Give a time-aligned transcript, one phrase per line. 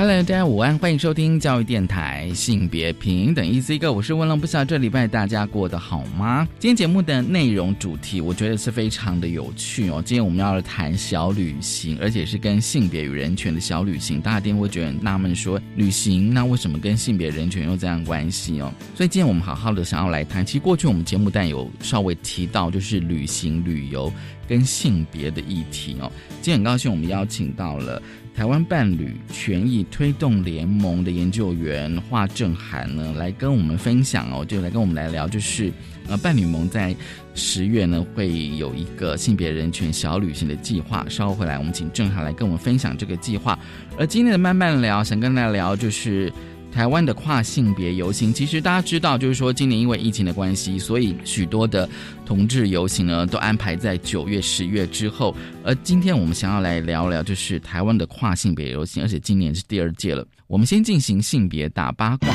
[0.00, 6.48] Hello，大家午安，欢迎收听教育电台性别平等 EC 哥我是温龙，不知道这礼拜大家过得好吗？
[6.58, 10.02] 今天节目的内容主题，我觉得是非常的有趣哦。
[10.02, 14.22] 今天我们要谈小旅行，而且是跟性别与人权的小旅行。
[14.22, 18.72] 大家一定会觉得纳闷，说旅行那为什么跟性别人权有这样关系哦？
[18.94, 20.46] 所以今天我们好好的想要来谈。
[20.46, 24.10] 其实过去我们节目但有稍微提到，就是旅行旅游
[24.48, 26.10] 跟性别的议题哦。
[26.40, 28.00] 今天很高兴我们邀请到了。
[28.34, 35.70] 台湾伴侣权益推动联盟的研究员华正涵呢，来跟我们分享哦，就来跟我们来聊，就是
[36.08, 36.94] 呃，伴侣盟在
[37.34, 41.04] 十月呢会有一个性别人权小旅行的计划。
[41.08, 43.58] 稍后回来，我们请正涵来跟我们分享这个计划。
[43.98, 46.32] 而今天的慢慢聊，想跟大家聊就是。
[46.72, 51.88] 台湾的跨性别游行，其实大家知道，就是说今年因为疫情的关系，所以许多的
[52.24, 55.34] 同志游行呢都安排在九月、十月之后。
[55.64, 60.26] 而今天我们想要来聊聊，就是台湾的跨性别游行，而且今年是第二届了。
[60.46, 62.28] 我们先进行性别大八卦。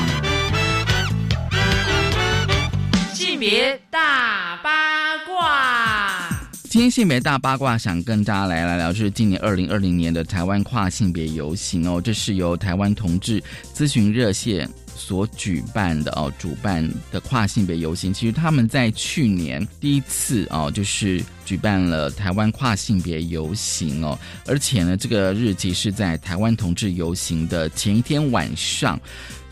[3.12, 6.25] 性别大八卦。
[6.76, 13.42] 今天性别大八卦，想跟大家来聊聊，就是今年二零二零年的台湾跨性别游行哦，这是由台湾同志
[13.74, 18.12] 咨询热线所举办的哦，主办的跨性别游行。
[18.12, 29.00] 其实他们在去年第一次哦，就是举办了台湾跨性别游行哦，而且呢，这个日期是在台湾同志游行的前一天晚上。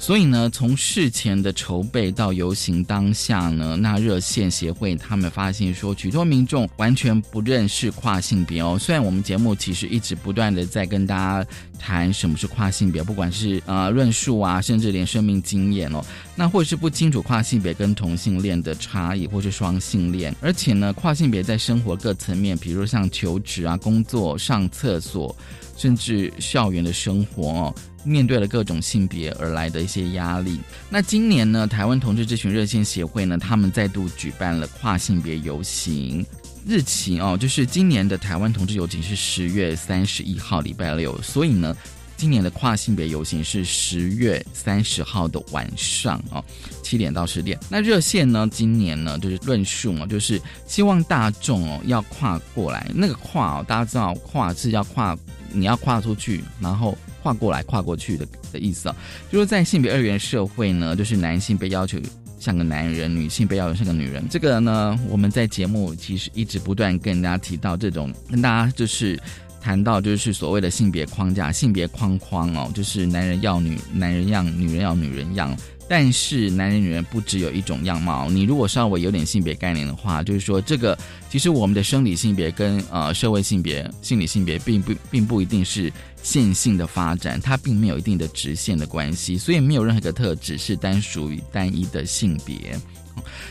[0.05, 8.77] 所以呢，从事前的筹备到游行当下呢，那热线协会他们发现说，许多民众完全不认识跨性别哦。
[8.79, 16.05] 虽然我们节目其实一直不断的在跟大家谈什么是跨性别，不管是呃论述啊，甚至连生命经验哦，
[16.37, 25.35] 那或者是不清楚跨性别跟同性恋的差异，或是双性恋，而且呢，跨性别在生活各层面，比如像求职啊、工作、上厕所，
[25.77, 27.75] 甚至校园的生活哦。
[28.07, 30.61] 面对了各种性别而来的一些压力。
[30.91, 36.23] 那今年呢，台湾同志咨询热线协会呢，他们再度举办了跨性别游行，
[36.67, 41.75] 日期哦，就是今年的台湾同志游行是十月三十一号礼拜六，所以呢，
[42.15, 46.45] 今年的跨性别游行是十月三十号的晚上哦，
[46.83, 47.59] 七点到十点。
[47.71, 55.17] 那热线呢，今年呢就是论述嘛，就是希望大众哦要跨过来，那个跨哦，大家知道跨是要跨，
[55.55, 56.97] 你要跨出去，然后。
[57.23, 58.97] 跨过来、跨过去的的意思啊，
[59.33, 61.99] 就是在性别二元社会呢，就是男性被要求
[62.39, 64.23] 像个男人，女性被要求像个女人。
[64.29, 69.19] 这个呢，我们在节目其实一直不断跟大家提到这种，跟大家就是
[69.59, 75.57] 谈到就是所谓的性别框架、性别框框哦，就是男人要女男人样，女人要女人样。
[75.89, 80.99] 但是男人女人不只有一种样貌，你如果稍微有点性别概念的话，就是说这个
[81.31, 85.93] 其实我们的生理性别跟呃社会性别、心理性别并不并不一定是
[86.23, 92.79] 线性的发展，它并没有一定的直线的关系，所以没有任何一个特质是单属于单一的性别。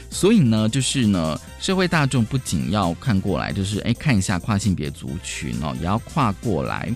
[0.10, 6.94] 所以呢，就是呢，社会大众不仅要看过来，就是哎看一下跨性别族群哦，也要跨过来。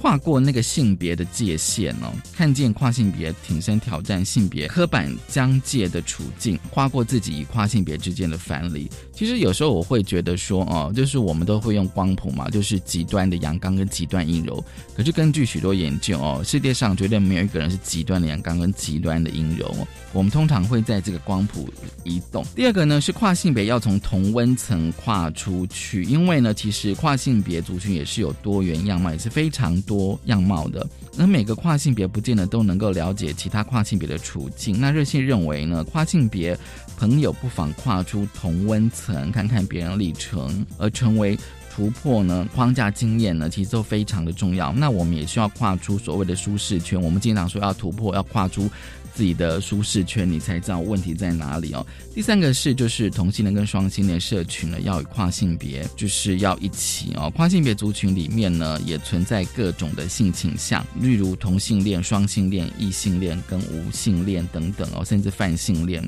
[0.00, 8.88] 跨过那个性别的界限哦，看见跨性别挺身挑战性别刻板疆界的处境，跨过自己与跨性别之间的藩篱。
[9.12, 14.64] 其实有时候我会觉得说，哦，就是我们都会用光谱嘛，就是极端的阳刚跟极端阴柔。
[14.96, 19.88] 可是根据许多研究哦，世界上绝对没有一个人是极端的阳刚跟极端的阴柔哦。
[20.12, 21.68] 我们通常会在这个光谱
[22.04, 22.44] 移动。
[22.54, 29.76] 第二个呢是跨性别要从同温层跨出去，因为呢，其实跨性别族群也是有多元样貌，也是非常。
[29.88, 30.86] 多样貌的，
[31.16, 34.78] 那每个跨性别不见得都能够了解其他跨性别的处境。
[34.78, 36.56] 那热线认为呢，跨性别
[36.98, 41.38] 朋友不妨跨出同温层，看看别人历程，而成为
[41.74, 44.70] 突破呢框架经验呢，其实都非常的重要。
[44.74, 47.00] 那我们也需要跨出所谓的舒适圈。
[47.00, 48.68] 我们经常说要突破，要跨出。
[49.18, 51.84] 自己的舒适圈，你才知道问题在哪里哦。
[52.14, 57.28] 第三个是，就是同性恋跟双性恋社群呢，要与跨性别就是要一起哦。
[57.30, 66.00] 跨性别族群里面呢，也存在各种的性倾向，例如同性恋、双性恋、异性恋跟无性恋等等哦，甚至泛性恋。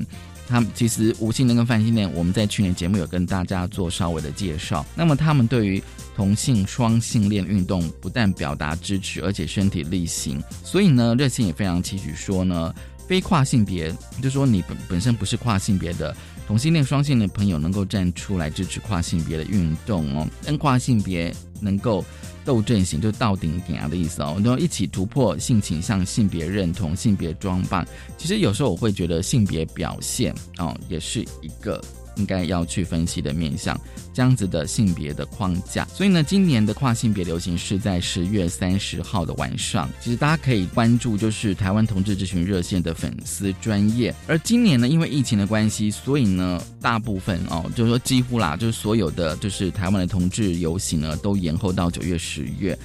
[0.47, 4.85] 他们其实无性恋跟泛性恋，我们在去年节目有跟大家做稍微的介绍。
[4.95, 5.83] 那么他们对于
[6.15, 10.41] 同性双性恋运动不但表达支持，而且身体力行。
[10.63, 12.73] 所以呢，热线也非常期许说呢。
[13.11, 13.93] 非跨性别，
[14.23, 16.15] 就说你本本身不是跨性别的
[16.47, 22.05] 同性恋、双性恋的朋友，能够站出来支持跨性别的运动哦，跟跨性别能够
[22.45, 27.85] 斗阵型，就到顶点啊的意思哦，然后一起突破性倾向、性别认同、性别装扮。
[28.17, 31.83] 其实有时候我会觉得性别表现哦，也是一个。
[32.15, 33.79] 应该要去分析的面向，
[34.13, 35.85] 这样子的性别的框架。
[35.85, 39.89] 所以呢，今年的跨性别流行是在十月三十号的晚上。
[40.01, 44.13] 其实大家可以关注，就是台湾同志咨询热线的粉丝专业。
[44.27, 52.77] 而今年呢，因为疫情的关系，所以呢，大部分哦，就是说几乎啦，就是所有的就是台湾的同志游行呢，都延后到九月、十月。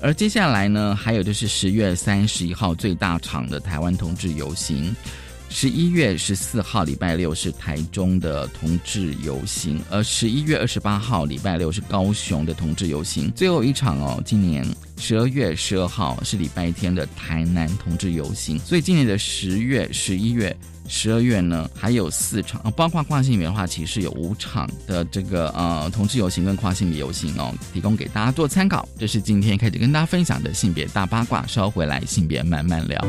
[0.00, 4.94] 而接下来呢，还有就是十月三十一号最大场的台湾同志游行。
[5.54, 13.30] 十一月十四号礼拜六是台中的同志游行，而十一月二十八号礼拜六是高雄的同志游行。
[13.36, 14.66] 最后一场哦，今年
[14.96, 18.58] 十二月十二号是礼拜天的台南同志游行。
[18.58, 20.54] 所以今年的十月、十一月、
[20.88, 28.88] 十二月呢，还有四场啊，包括跨性别的话，其实有五场的这个呃同志游行跟跨性别游行哦，提供给大家做参考。
[28.98, 33.00] 这是今天开始跟大家分享的性别大八卦，稍回来性别慢慢聊。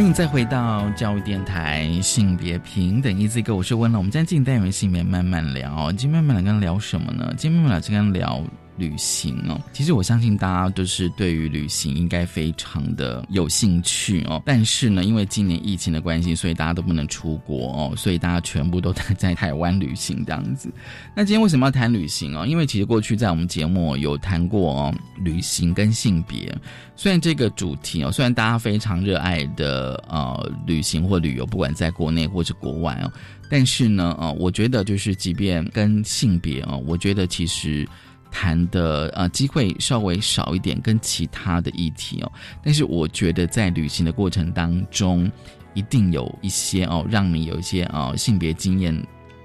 [0.00, 3.98] 欢迎再回到教育电台性别平等一字哥我是温乐。
[3.98, 7.30] 我们今天进单元性别慢慢聊，今天慢慢聊跟聊什么呢？
[7.36, 8.42] 今天慢慢聊就跟聊
[8.80, 9.60] 旅行哦。
[9.72, 14.42] 其实我相信大家都是对于旅行应该非常的有兴趣哦。
[14.46, 20.72] 但是呢，因为今年疫情的关系，所以大家都不能出国哦，所以大家全部都待在台湾旅行这样子。
[21.14, 22.46] 那今天为什么要谈旅行哦？
[22.46, 26.56] 因为其实过去在我们节目有谈过哦，旅行跟性别。
[26.96, 33.10] 虽然这个主题哦，虽然大家非常热爱的呃旅行或旅游，不管在国内或是国外哦，
[33.48, 37.88] 但是呢，呃，我觉得就是即便跟性别哦，我觉得其实
[38.30, 42.32] 谈的呃机会稍微少一点，跟其他的议题哦，
[42.62, 45.30] 但是我觉得在旅行的过程当中，
[45.74, 48.94] 一定有一些哦，让你有一些啊性别经验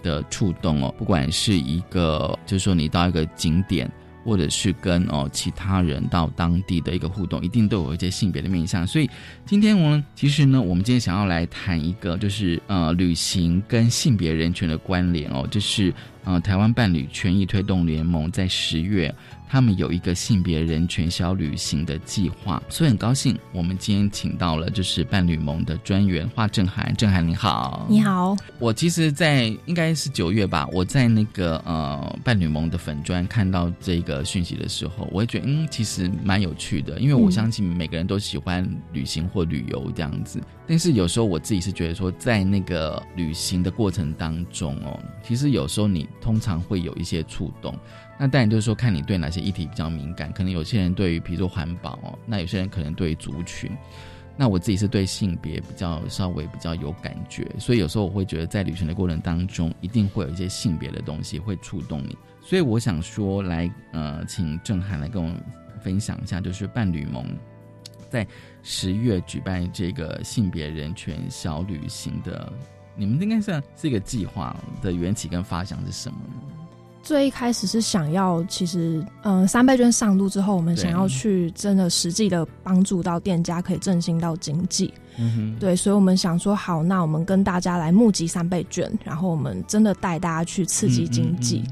[0.04, 3.92] 的触动哦，不管是一个就是说你到一个景点。
[4.26, 8.86] 或者是跟哦其他人到当地的一个互动，一定都有一些性别的面向。
[8.86, 9.08] 所以
[9.46, 19.14] 今天我们其实呢，我们今天想要来谈一个，就是呃旅行跟性别人权的关联哦，就是呃台湾伴侣权益推动联盟在十月。
[19.56, 26.94] 他们有一个性别人权小旅行的计划，所以很高兴，我们今天请到了就是伴侣盟的专员华正涵。
[26.98, 28.36] 正涵你好，你好。
[28.60, 40.42] 我其实，在应该是九月吧，我在那个呃伴侣盟的粉专看到这个讯息的时候，我会觉得嗯，其实蛮有趣的，因为我相信每个人都喜欢旅行或旅游这样子。
[40.68, 47.74] 但是有时候我自己是觉得说，在那个旅行的过程当中哦，其实有时候你通常会有一些触动。
[48.18, 50.32] 那当然就是说，看你对哪些议题比较敏感。
[50.32, 53.72] 可能有些人对于，比如说环保哦，那有些人可能对于族群。
[54.38, 62.18] 那我自己是对性别比较稍微比较有感觉，所以有时候我会觉得，在旅行的过程当中，一定会有一些性别的东西会触动你。
[62.42, 65.34] 所以我想说，来呃，请郑涵来跟我
[65.82, 67.26] 分享一下，就是伴侣盟
[68.10, 68.28] 在
[68.62, 72.52] 十月举办这个性别人权小旅行的，
[72.94, 76.55] 你们应该算是一个计划的缘起跟发想是什么呢？
[77.06, 84.92] 最一开始是想要，其实，嗯，三倍券上路之后，我们想要去真的实际的帮助到店家，可以振兴到经济。
[85.18, 91.64] 嗯对，所以我们想说，好，那我们跟大家来募集三倍券，然后我们真的带大家去刺激经济。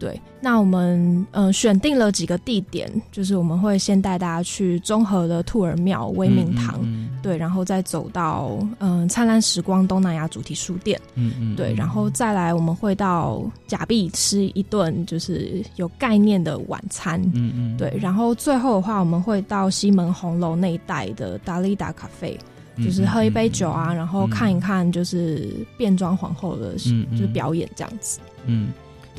[0.00, 6.80] 对，那我们嗯选定了几个地点，就是我们会先带大家去中和的兔儿庙、威明堂，
[7.22, 22.38] 对，然后再走到嗯灿烂时光东南亚主题书店，嗯嗯，对，然后再来我们会到假币吃一顿就是有概念的晚餐，嗯嗯，对，然后最后的话我们会到西门红楼那一带的达利达咖啡，
[22.78, 28.70] 就是喝一杯酒啊，然后看一看就是变装皇后的就是表演这样子，嗯。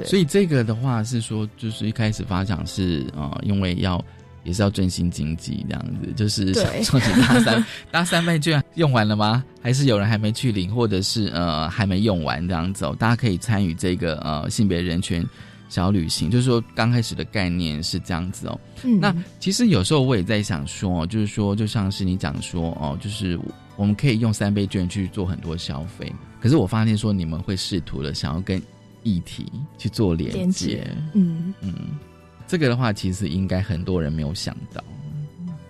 [0.06, 4.04] 所以这个的话是说，就是一开始发奖是啊，因为要
[4.44, 9.44] 也是要振兴经济这样子，就是想说你大三 大三倍券用完了吗？
[9.62, 12.96] 还是有人还没去领，或者是呃还没用完这样子哦？
[12.98, 15.24] 大家可以参与这个呃性别人权
[15.70, 18.60] 小旅行，就是说刚开始的概念是这样子哦。
[19.00, 23.40] 那其实有时候我也在想说，就是说就像是你讲说哦，就是
[23.76, 28.60] 我们可以用三倍券去做很多消费，可是我发现说你们会试图的想要跟。
[29.04, 31.74] 议题去做连接，嗯嗯，
[32.48, 34.84] 这个的话，其实应该很多人没有想到。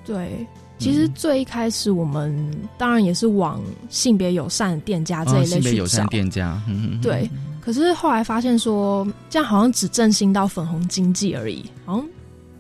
[0.03, 0.45] 对，
[0.77, 6.61] 其实最一开始我们当然也是往性别友善店家这一类去找店家，
[7.01, 7.29] 对。
[7.61, 12.09] 可是后来发现说，这样好像只振兴到粉红经济而已，好像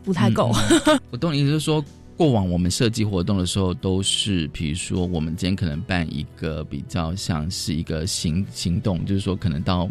[0.03, 0.51] 不太够。
[1.09, 1.83] 我懂你意思，是说
[2.15, 9.89] 过往我们设计活动的时候，都是比如说我们今天可能办一个比较像是一个行行动，就是说可能到。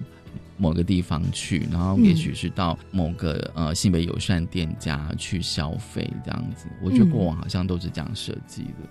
[0.60, 6.66] 某个地方去，然后也许是到某个呃性别友善店家去消费这样子。
[6.82, 8.88] 我觉得过往好像都是这样设计的。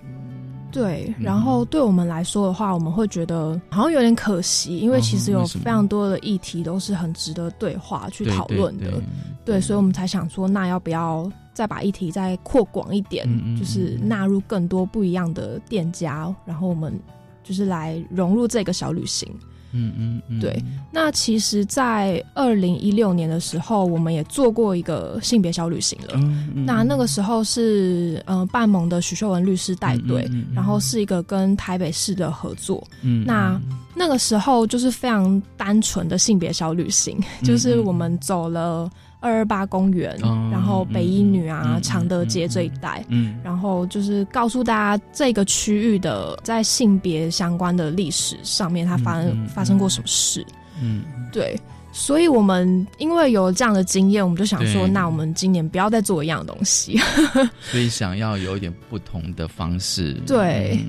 [0.72, 9.02] 对，然后对我们来说的话，我们会觉得好像有点可惜，因为其实有非常多的议题都是很值得对话去讨论的。
[9.46, 17.00] 对，所以我们才想说，那要不要再把议题再扩广一点，就是纳入更多不一样的店家，然后我们
[17.44, 19.28] 就是来融入这个小旅行。
[19.72, 20.64] 嗯嗯，对。
[20.92, 26.20] 那其实，在二零一六年的时候，我们也做过一个性别小旅行了。
[26.66, 32.86] 那那个时候是呃，半盟的许秀文律师带队，然后是一个跟台北市的合作。
[33.26, 33.60] 那
[33.96, 38.90] 那个时候就是非常单纯的性别小旅行，就是我们走了。
[39.22, 40.18] 二二八公园，
[40.52, 50.46] 然后北一女啊，常德街这一带，嗯，然后就是告诉大家这个区域的在性别相关的历史上面，它发生发生过什么事，
[50.82, 51.60] 嗯，对，
[51.92, 56.98] 所以我们因为有这样的经验，我们就想说，那我们今年不要再做一样的东西，
[57.62, 60.80] 所以想要有一点不同的方式，对。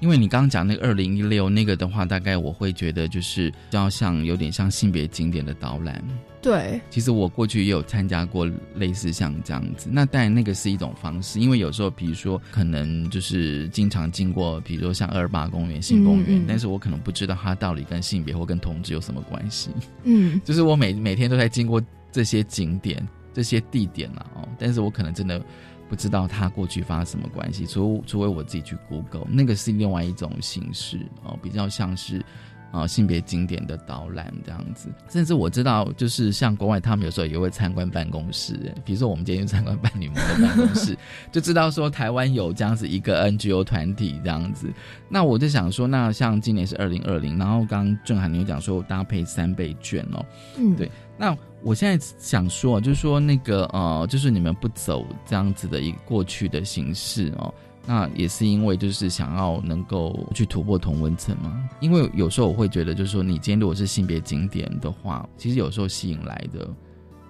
[0.00, 6.02] 因为你刚刚讲那个二零一六那个的话，大概我会觉得就是要像有点像性别景点的导览。
[6.42, 9.90] 对，其实我过去也有参加过类似像这样子。
[9.92, 19.68] 那当然那个是一种方式，因为有时候比如说可能就是经常经过，比如说像二八公园、新公园，但是我可能不知道它到底跟性别或跟同志有什么关系。
[20.04, 21.78] 嗯， 就是我每每天都在经过
[22.10, 25.44] 这些景点、这些地点了哦，但是我可能真的。
[25.90, 32.24] 不知道他过去发生什么关系，除除非我自己去 Google，那个是另外一种形式哦，比较像是
[32.70, 34.88] 啊性别经典的导览这样子。
[35.08, 40.96] 甚至我知道，就是像国外他们有时候也会参观办公室，比如说我们今天去参观伴侣们的办公室，
[41.32, 44.72] 就知道说台湾有这样子一个 NGO 团体这样子。
[45.08, 50.24] 那我就想说，那像今年是二零二零，然后刚刚郑涵你有讲说搭配三倍券哦，
[50.56, 51.36] 嗯，对，那。
[51.62, 57.52] 我现在想说，就是说那个呃，就是你们不走这样子的一个过去的形式哦，
[57.86, 61.68] 那也是因为就是想要能够去突破同温层嘛。
[61.80, 66.68] 因为有时候我会觉得，就是说你今天如果是性别景点的话，其实有时候吸引来的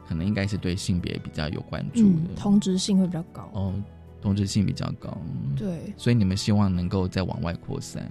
[0.09, 3.75] 可能应该是对性别比较有关注的，同质性会比较高哦，
[4.21, 5.17] 同质性比较高，
[5.57, 8.11] 对，所以你们希望能够再往外扩散。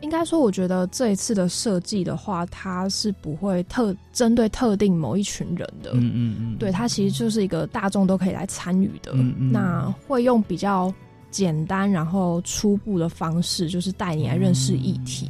[0.00, 5.92] 应该说，我觉得这一次的设计的话，它是不会特针对特定某一群人的。
[5.94, 9.14] 嗯嗯嗯，对，它其实就是一个大众都可以来参与的。
[9.14, 10.92] 那会用比较
[11.34, 15.28] 简单然后初步的方式，就是带你来认识议题。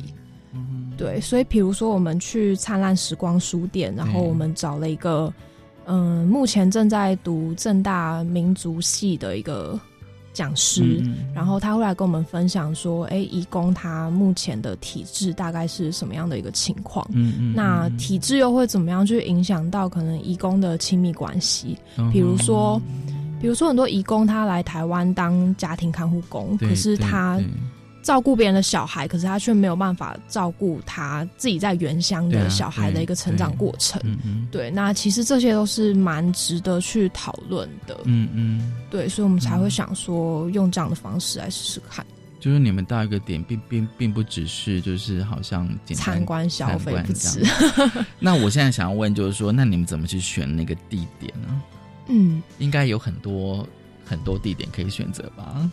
[0.52, 1.18] 嗯，对。
[1.18, 5.32] 所以，比如说我们去灿烂时光书店，然后我们找了一个，
[5.86, 9.80] 嗯，目前正在读正大民族系的一个。
[10.34, 11.00] 讲师，
[11.32, 17.08] 然后他会来跟我们分享说：“哎，义工他目前的体质大概是什么样的一个情况？
[17.12, 21.78] 嗯嗯，那体质又会怎么样去影响到可能义工的亲密关系？
[22.12, 22.82] 比如说，
[23.44, 27.38] 比如说很多义工他来台湾当家庭看护工，可是他。”
[28.02, 33.98] 照顾别人的小孩，可是他却没有办法照顾他自己在原乡的小孩的一个成长过程。
[34.50, 37.98] 对，那其实这些都是蛮值得去讨论的。
[38.04, 42.04] 嗯嗯，对，所以我们才会想说用这样的方式来试试看。
[42.38, 47.42] 就是你们到一个点，并并并不只是就是好像参观消费不止。
[48.20, 51.58] 那我现在想要问，就是说，那你们怎么去选那个地点呢？
[52.08, 53.66] 嗯，应该有很多
[54.04, 55.70] 很多地点可以选择吧。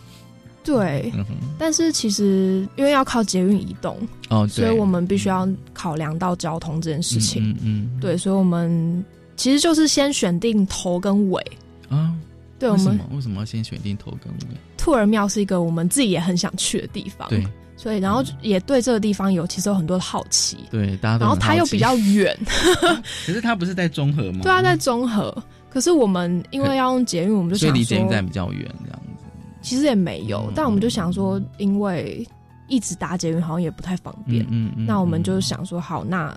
[0.64, 1.12] 对，
[1.58, 3.98] 但是其实因为要靠捷运移动
[4.30, 7.50] 哦，所以我们必须要考量到交通这件事情。
[7.50, 9.04] 嗯嗯，对，所以我们
[9.36, 11.44] 其实就是先选定头跟尾
[11.90, 12.14] 啊。
[12.60, 14.56] 对，我们为什么要先选定头跟尾？
[14.78, 17.44] 兔儿庙是一个我们自己也很想去的地方，对，
[17.76, 21.26] 所以然后也对这个地方有其实有很多的好奇，对，大家都。
[21.26, 22.38] 然后它又比较远，
[23.26, 24.42] 可是它不是在中和吗？
[24.44, 25.36] 对啊，在中和。
[25.72, 29.26] 可是我们因为要用捷运，我们就想离捷运站比较远，这样子。
[29.62, 32.28] 其实也没有，但我们就想说，因为
[32.68, 36.36] 一直搭捷运好像也不太方便，嗯嗯，那我们就想说，好，那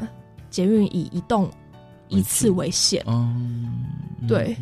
[0.51, 1.51] 捷运以移动
[2.09, 3.05] 一次为限，
[4.29, 4.57] 对。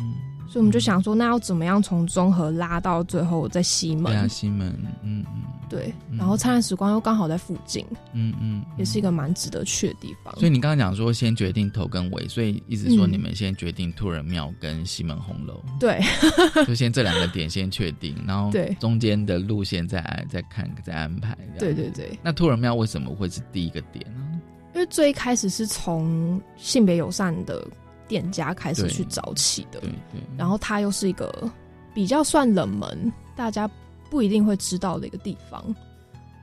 [0.49, 4.05] 所以我们就想说，那要怎么样从中和拉到最后在西门？
[4.05, 4.69] 对啊，西门，
[5.01, 5.93] 嗯嗯，对。
[6.17, 10.33] 然后灿烂时光又刚好在附近，嗯嗯，也是一个蛮值得去的地方。
[10.39, 15.99] 所以你刚刚讲说先决定头跟尾，所以意思说你们先决定兔人庙跟西门红楼，对，
[16.65, 21.37] 就先这两个点先确定，然后对中间的路线再再看再安排。
[21.59, 22.17] 对对对。
[22.23, 24.41] 那兔人庙为什么会是第一个点呢？
[24.73, 27.65] 因为最一开始是从性别友善的。
[28.05, 31.49] 店家开始去找起的，对对，然后它又是一个
[31.95, 33.67] 比较算冷门，大家
[34.13, 35.75] 不一定会知道的一个地方。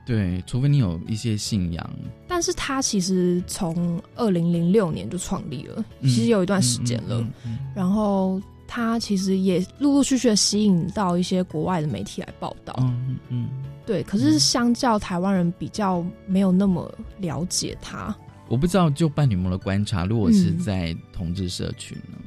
[0.05, 1.89] 对，除非你有一些信仰。
[2.27, 7.25] 但是它其实从二零零六年就创立了，其实有一段时间了。
[7.73, 12.75] 然后它其实也陆陆续续的吸引到一些国外的媒体来报道。
[12.79, 13.49] 嗯嗯，
[13.85, 14.03] 对。
[14.03, 18.13] 可是相较台湾人比较没有那么了解它。
[18.49, 22.17] 我不知道，就伴侣们的观察，如果是在同志社群呢？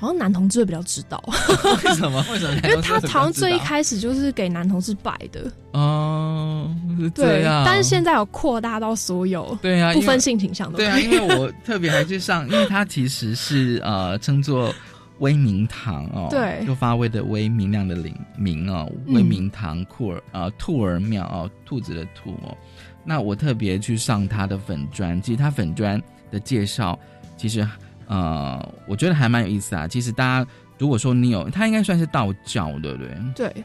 [0.00, 1.22] 好像男同志会比较知道。
[1.84, 2.24] 为什么？
[2.32, 2.60] 为什么？
[2.68, 5.52] 因为他好像最一开始就是给男同志摆的。
[5.72, 6.74] 哦，
[7.14, 7.62] 对啊。
[7.66, 10.78] 但是现在有扩大到所有，对啊，不分性倾向的。
[10.78, 14.74] 对啊，因为我特别还去上，因为他其实是呃称作
[15.18, 22.56] 威明堂哦，对，就发威的威，明亮的明明哦，威明堂库尔啊，兔儿庙哦，兔子的兔哦。
[23.04, 26.98] 那我特别去上他的粉砖，其实他粉砖的介绍，
[27.36, 27.66] 其实
[28.10, 29.86] 呃，我觉得还蛮有意思啊。
[29.86, 33.16] 其实大家如果说你有，他应该算是道教，对不对？
[33.36, 33.64] 对。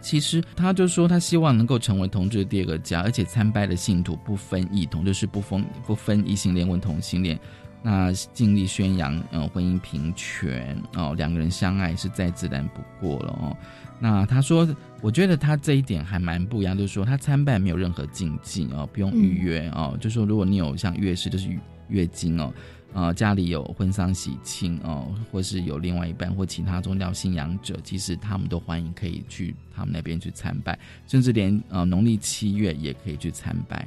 [0.00, 7.38] 其实他就说他希望能够成为同志的第二个家，而且参拜的信徒不分异同，就是不分不分异性恋或同性恋，
[7.82, 13.56] 那尽力宣扬呃婚姻平权哦，两个人相爱是再自然不过了哦。
[13.98, 14.68] 那他说，
[15.00, 21.48] 我觉得他这一点还蛮不一样，就是说他参拜没有任何禁忌哦，不用预约哦，就说如果你有像月事，就是
[21.88, 22.52] 月经哦。
[22.94, 30.78] 呃，家里有婚丧喜庆哦，或是有另外一半或其他宗教信仰者，其实他们都欢迎可以去他们那边去参拜，
[31.08, 33.86] 甚至连呃农历七月也可以去参拜。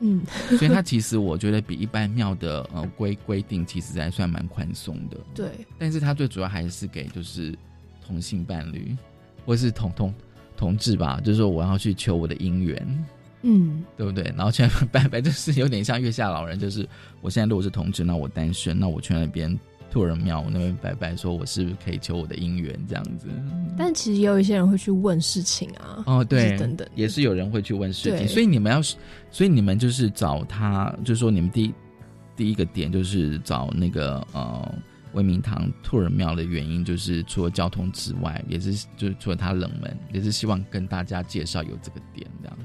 [0.00, 0.22] 嗯，
[0.58, 5.18] 所以它其实我觉得比一般庙的呃规规定其实还算蛮宽松的。
[5.34, 7.54] 对，但是它最主要还是给就是
[8.06, 8.96] 同性伴侣
[9.44, 10.14] 或是同同
[10.56, 13.06] 同志吧，就是说我要去求我的姻缘。
[13.48, 14.24] 嗯，对不对？
[14.36, 16.86] 然后去拜拜，就是有点像月下老人，就是
[17.20, 19.56] 我现在如果是同志，那我单身，那我去那边
[19.88, 23.28] 兔人庙我那边拜拜，说我是不是可以求我的姻缘这样子？
[23.78, 28.26] 但其实也有一些人会去问事情啊，哦，对，等等，也是有人会去问事情。
[28.26, 28.82] 所以你们要，
[29.30, 31.72] 所以你们就是找他，就是说你们第
[32.34, 34.74] 第一个点就是找那个呃
[35.12, 42.64] 威明堂兔人庙的原因，就是除了交通之外，也是就是除了它冷门，也是希望跟大家介绍有这个点这样子。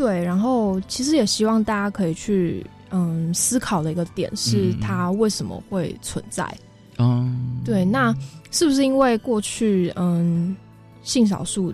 [0.00, 6.50] 对，然后其实也希望大家可以去嗯思考的一个点是它为什么会存在。
[6.96, 8.14] 嗯，对，那
[8.50, 10.56] 是不是因为过去嗯
[11.02, 11.70] 性少数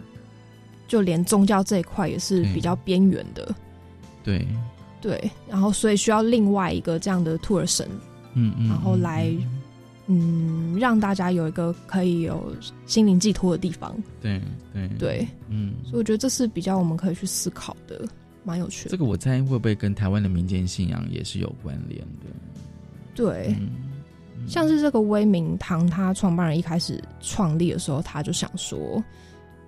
[0.89, 3.55] 就连宗教这一块也是比较边缘的？
[4.25, 4.45] 对
[5.01, 7.89] 对，然后所以需要另外一个这样的兔儿神，
[8.35, 9.33] 嗯嗯，然后来。
[10.09, 12.55] 嗯，让大家有一个可以有
[12.87, 13.95] 心灵寄托的地方。
[14.21, 14.40] 对
[14.73, 18.07] 对对，嗯，所以我觉得这是比较我们可以去思考的，
[18.45, 18.90] 蛮有趣的。
[18.90, 22.27] 这个我猜会不会跟台湾的民间信仰也是有关联的？
[23.16, 23.53] 对，
[24.47, 29.03] 像是这个威明堂，他创办人一开始创立的时候，他就想说，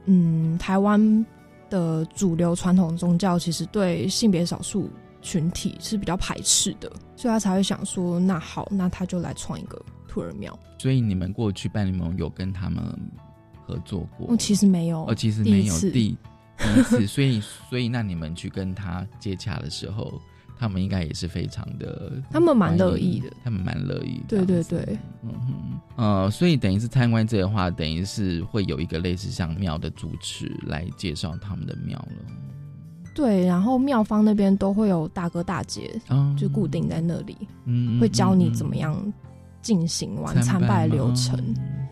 [0.04, 1.26] 嗯，台湾
[1.68, 4.88] 的主流传统宗教其实对性别少数
[5.20, 9.82] 群体是比较排斥的，所以他才会想说，那好，那他就来创一个。
[10.08, 12.82] 兔儿庙，所以你们过去办联盟有跟他们
[13.64, 14.32] 合作过？
[14.32, 16.08] 哦，其实没有，哦，其实没有第第
[16.80, 17.40] 一次，所以
[17.70, 20.20] 所以那你们去跟他接洽的时候，
[20.58, 32.32] 他们应该也是非常的， 他们蛮乐意的，他们蛮乐意，对对对，嗯哼，呃，所以等于是参观这的话，等于是会有一个类似像庙的主持来介绍他们的庙了，
[33.14, 36.00] 对，然后庙方那边都会有大哥大姐，
[36.36, 39.12] 就固定在那里，嗯，会教你怎么样。
[39.60, 41.36] 进行完参拜流程，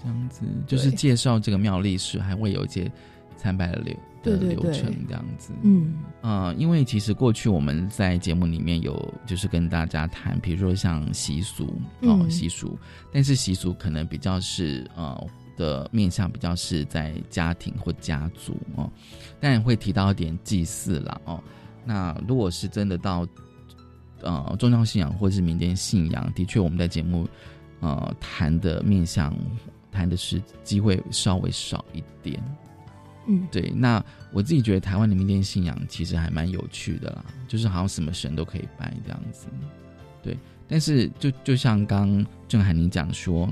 [0.01, 2.91] 这样子就是介绍这个庙历史，还会有一些
[3.37, 5.53] 参拜的流的流程，这样子。
[5.63, 12.79] 嗯呃，因为其实过去我们在节目里面有就是跟大家谈，比如说像习俗哦习俗，
[13.13, 15.27] 但是习俗可能比较是呃
[15.57, 18.91] 的面向比较是在家庭或家族哦，
[19.39, 21.43] 当然会提到一点祭祀啦哦。
[21.85, 23.27] 那如果是真的到
[24.23, 27.29] 呃宗教信仰或是民间信仰，的确我们在节目。
[27.81, 29.37] 呃，谈的面向，
[29.93, 32.43] 谈的是机会稍微少一点，
[33.27, 33.71] 嗯，对。
[33.77, 39.47] 那我自己觉得台湾的民间信仰其实还蛮有趣的啦，就是好像什么神都可以拜这样子，
[40.23, 40.39] 对。
[40.67, 43.47] 但是就就像刚郑海宁讲说，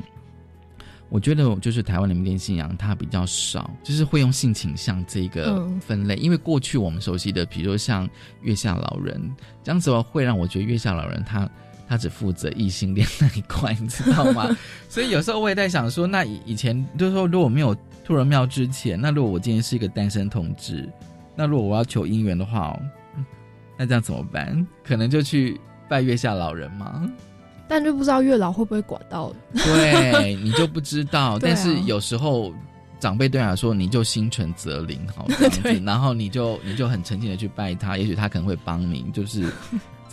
[1.10, 8.08] 我觉得就是台湾的民间信仰它比较少，就是会用性倾向这个分类，因为过去我们熟悉的，比如说像
[8.40, 9.20] 月下老人
[9.62, 11.48] 这样子，会让我觉得月下老人他。
[11.88, 14.49] 他只负责异性恋那一块，你知道吗？
[14.88, 20.88] 所以有时候我也在想说，那以以前就是说，如果没有兔人庙之前，那如果我今天是一个单身同志，
[21.37, 22.79] 那如果我要求姻缘的话，
[23.77, 24.66] 那这样怎么办？
[24.83, 27.11] 可能就去拜月下老人吗？
[27.66, 29.33] 但就不知道月老会不会管到。
[29.53, 31.38] 对你就不知道。
[31.42, 32.53] 但是有时候
[33.01, 39.51] 长辈对他说，你就心存则灵，好这样子， 然后你就你就很诚心的去拜他，也许他可能会帮你，就是。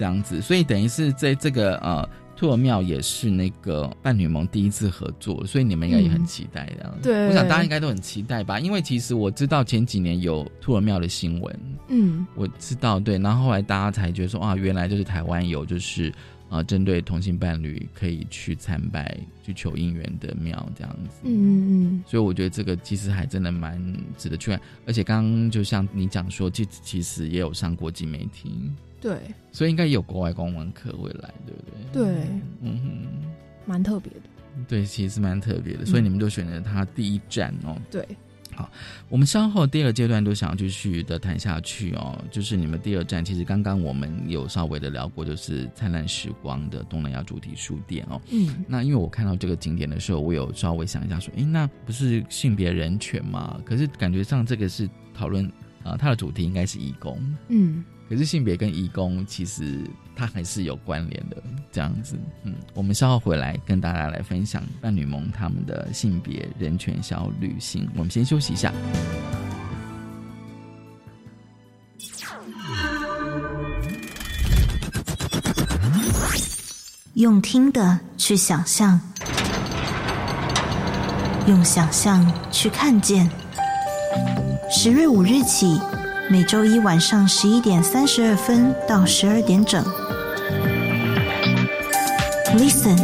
[0.01, 6.97] 这样子，所以等于是在这个呃兔儿庙也是那个伴侣盟第一次合作，所以你们应该也很期待这样。
[7.03, 11.59] 对，我想大家应该都很期待吧，因为其实我知道前几年有兔儿庙的新闻，
[11.89, 16.11] 嗯，我知道对，然后后来大家才觉得说啊，原来就是台湾有就是
[16.49, 23.79] 啊针对同性伴侣可以去参拜去求姻缘的庙这样子，嗯嗯嗯，所以我觉得这个其实还真的蛮
[24.17, 28.71] 值得去看，而且刚刚就像你讲说，其其实也有上国际媒体。
[29.01, 29.17] 对，
[29.51, 32.05] 所以应该有国外公文课会来，对不对？
[32.05, 32.27] 对，
[32.61, 33.31] 嗯哼，
[33.65, 34.19] 蛮特别的。
[34.67, 37.75] 对，其实蛮特别的，所以你们就选择它第一站哦。
[37.89, 38.07] 对，
[38.53, 38.69] 好，
[39.09, 42.23] 我们稍后第二阶段都想要继续的谈下去哦。
[42.29, 48.21] 就是你们第二站，其实刚刚我们有稍微的聊过，就是灿烂时光的东南亚主题书店哦。
[48.29, 53.59] 嗯，那因为我看到这个景点的时候，我有稍微想一下说，哎，那不是性别人权吗？
[53.65, 55.51] 可是感觉上这个是讨论。
[55.83, 59.79] 啊，它的主题应该是义工，嗯，可是性别跟义工其实
[60.17, 68.73] 它还是有关联的，这样子，嗯，我们稍后回来跟大家来分享伴侣盟他们的性别人权小旅行，我们先休息一下。
[77.13, 78.99] 用听的去想象，
[81.47, 83.29] 用想象去看见。
[84.69, 85.79] 十月五日起，
[86.31, 89.83] 每周一晚上十一点三十二分到十二点整
[92.55, 92.97] ，Listen，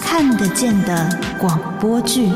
[0.00, 2.30] 看得见的广播剧。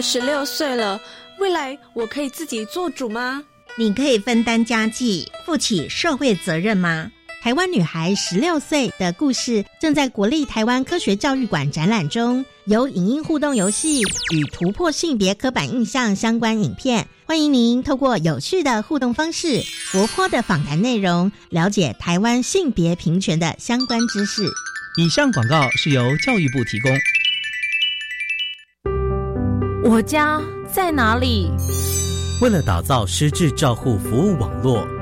[0.00, 1.00] 十六岁了，
[1.40, 3.42] 未来我可以自己做主吗？
[3.76, 7.10] 你可以分担家计，负起社会责任吗？
[7.42, 24.42] 台湾女孩十六岁的故事正在国立台湾科学教育馆展览中，由影音互动游戏与突破性别刻板印象相关影片，欢迎您透过有趣的互动方式、活泼的访谈内容，了解台湾性别平权的相关知识。
[24.98, 26.92] 以上广告是由教育部提供。
[29.90, 30.38] 我家
[30.70, 31.50] 在哪里？
[32.42, 34.86] 为了打造失智照护服务网络，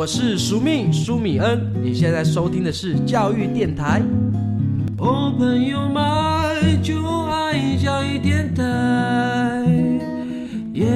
[0.00, 4.00] 我是苏密苏米恩，你现在收听的是教育电台。
[4.96, 8.64] 哦，朋友们，就爱教育电台。
[10.72, 10.86] 耶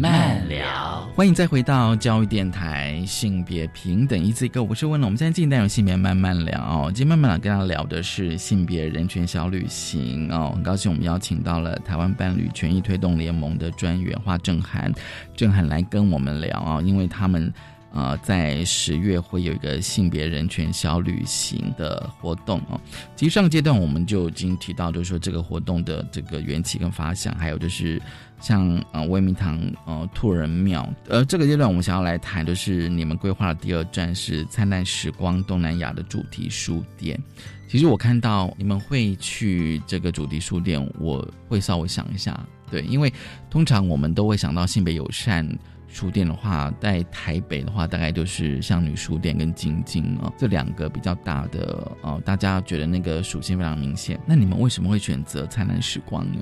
[0.00, 5.08] 慢聊，欢迎再回到教育电台性别平等一字一个，我是温龙。
[5.08, 14.92] 我们现在进行单元性别慢慢聊，今天慢慢聊跟大家聊的是性别人权小旅行哦，很高兴我们邀请到了台湾伴侣权益推动联盟的专员华正涵，
[15.34, 17.52] 正涵来跟我们聊啊，因为他们。
[17.90, 22.78] 呃，在十月会有一个性别人权小旅行的活动哦。
[23.16, 28.00] 其实上阶段我们就已经提到，就是说这个活动的这个缘起跟发想，还有就是
[28.40, 30.86] 像呃威明堂呃兔人庙。
[31.08, 37.18] 呃，这个阶段我们想要来谈的是你们规划的第二站是灿烂时光东南亚的主题书店。
[37.66, 42.38] 其实我看到你们会去这个主题书店，我会稍微想一下，
[42.70, 43.12] 对，因为
[43.50, 45.48] 通常我们都会想到性别友善。
[45.88, 54.20] 书店的话，在台北的话，大概就是像女书店跟晶晶哦这两个比较大的哦，大家觉得那个属性非常明显。
[54.26, 56.38] 那你们为什么会选择灿烂时光呢？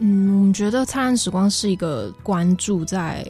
[0.00, 3.24] 嗯，我们觉得灿烂时光是一个关注在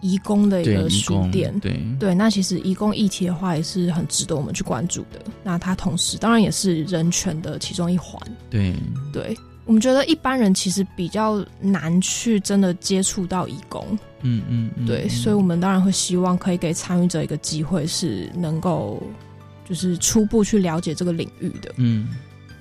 [0.00, 2.14] 移工的一个书店，对对。
[2.14, 5.20] 那其实移工议题的话，也是很值得我们去关注的。
[5.42, 8.74] 那它同时当然也是人权的其中一环，对
[9.12, 9.34] 对。
[9.64, 19.02] 我们觉得一般人其实比较难去真的接触到义工，嗯嗯，对，所以我们当然会希望可以给参与者一个机会，是能够
[19.64, 22.08] 就是初步去了解这个领域的，嗯，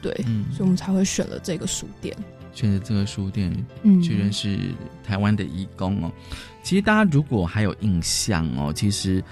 [0.01, 0.13] 对，
[0.51, 2.15] 所以我们才会选了这个书店，
[2.53, 4.57] 选择这个书店，嗯，去认识
[5.03, 6.11] 台湾的义工哦。
[6.63, 9.23] 其实大家如果还有印象哦，其实。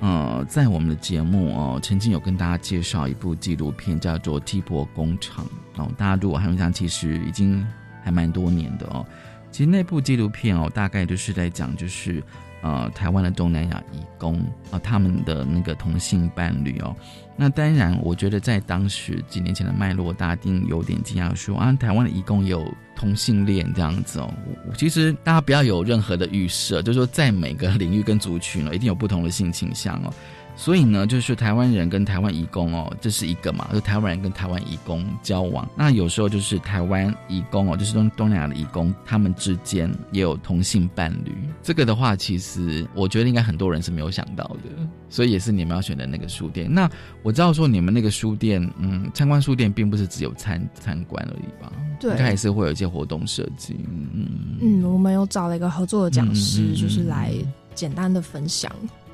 [0.00, 5.46] 呃，在我们的节目哦，曾经有跟大家介绍一部纪录片，叫做《T 博工厂》
[5.82, 5.90] 哦。
[5.96, 7.66] 大家如果还印象，其实已经
[8.04, 9.06] 还蛮多年的哦。
[9.50, 12.22] 其实那部纪录片哦，大概就是在讲，就是
[12.60, 14.38] 呃，台湾的东南亚义工
[14.70, 16.94] 啊，他们的那个同性伴侣哦。
[17.36, 24.32] 那当然，我觉得在当时几年前的脉络，大家一定有点惊讶，说啊，台湾的义工有同性恋这样子哦。
[24.76, 30.12] 其实大家不要有任何的预设，就是说在每个领域跟族群呢，一定有不同的性倾向哦。
[30.56, 35.68] 所以呢，就是台湾人跟台湾移工哦，这是一个嘛，就台湾人跟台湾移工交往。
[35.76, 41.32] 那有时候就是台湾移工哦，就是东东南亚的移工，他们之间也有同性伴侣。
[41.62, 44.88] 这个的话，其实我觉得应该很多人是没有想到的。
[45.08, 46.72] 所以也是你们要选的那个书店。
[46.72, 46.90] 那
[47.22, 51.70] 我知道说你们那个书店，嗯，参观书店并不是只有参参观而已吧？
[52.00, 53.76] 对，应该也是会有一些活动设计。
[53.88, 54.26] 嗯
[54.60, 57.32] 嗯，我们有找了一个合作的讲师，就是来
[57.74, 58.70] 简单的分享。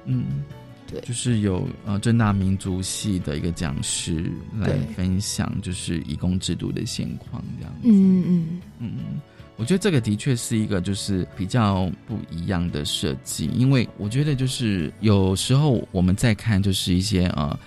[0.07, 0.25] 嗯，
[0.93, 7.89] 对，就是有呃正大民族系的一个讲师来分享，就是义工制度的现况这样子。
[7.89, 9.21] 嗯嗯嗯。
[9.57, 17.59] 我觉得这个的确是一个就是比较不一样的设计，因为我觉得就是有时候我们在看就是一些呃。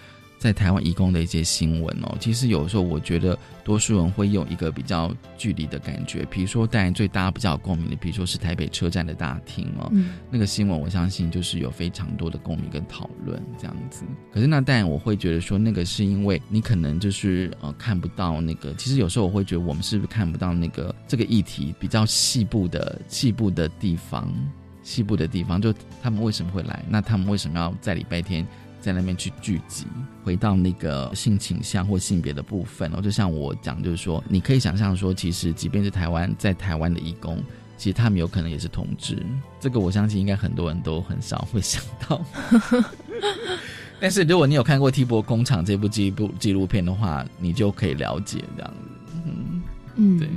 [0.46, 9.92] 在台湾移工的一些新闻哦，其实有时候我觉得多数人会用一个比较距离的感觉，比如说当然最大家比较有共鸣的，比如说是台北车站的大厅哦，
[10.30, 14.06] 那个新闻我相信就是有非常多的共鸣跟讨论这样子。
[14.32, 24.32] 可是那当然我会觉得说那个是因为你可能就是呃看不到那个，其实有时候我会觉得我们是不是看不到那个这个议题比较细部的细部的地方，
[24.84, 26.86] 细部的地方就他们为什么会来？
[26.88, 28.46] 那他们为什么要在礼拜天？
[28.86, 29.88] 在那边去聚集，
[30.24, 37.44] 回到那个性倾向或性别的部分哦，就像我讲，就是说，你可以想象说，其实即便是台湾，在台湾的义工，
[37.78, 39.26] 其实他们有可能也是同志，
[39.60, 42.24] 这个我相信应该很多人都很少会想到。
[44.00, 48.90] 但是如果你有看过《T 波工厂》这部纪录纪录片的话，你就可以了解这样子。
[49.26, 49.64] 嗯
[49.96, 50.30] 嗯，对。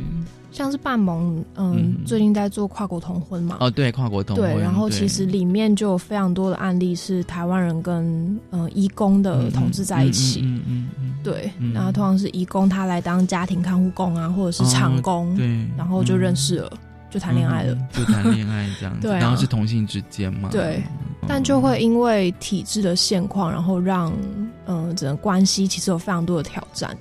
[0.59, 3.59] 像是半盟，嗯，最近在做跨国同婚嘛？
[3.61, 4.45] 哦，对，跨国同婚。
[4.45, 10.41] 对，然后其实里面就有非常多的案例是台湾人跟嗯义工的同志在一起。
[10.43, 11.15] 嗯嗯嗯。
[11.23, 16.73] 对，然后通常是义工他来当家庭看护工啊，或者是长工，对，然后就认识了，
[17.09, 19.03] 就谈恋爱了，就谈恋爱这样子。
[19.07, 20.49] 对，然后是同性之间嘛？
[20.51, 20.83] 对。
[21.29, 24.13] 但就会因为体制的现况，然后让
[24.67, 26.97] 嗯整个关系其实有非常多的挑战。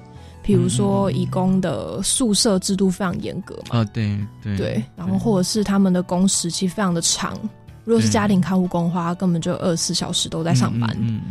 [0.48, 3.80] 比如说，义工的宿舍制度非常严格嘛？
[3.80, 7.38] 啊，对对对，然后或者是他们的工时期非常的长。
[7.84, 10.90] 如果是家庭看护工的话，根本就二十四小时都在上班。
[11.02, 11.22] 嗯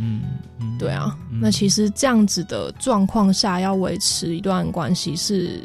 [0.59, 1.17] 嗯，对啊。
[1.41, 5.63] 那其实这样子的状况下，要维持一段关系是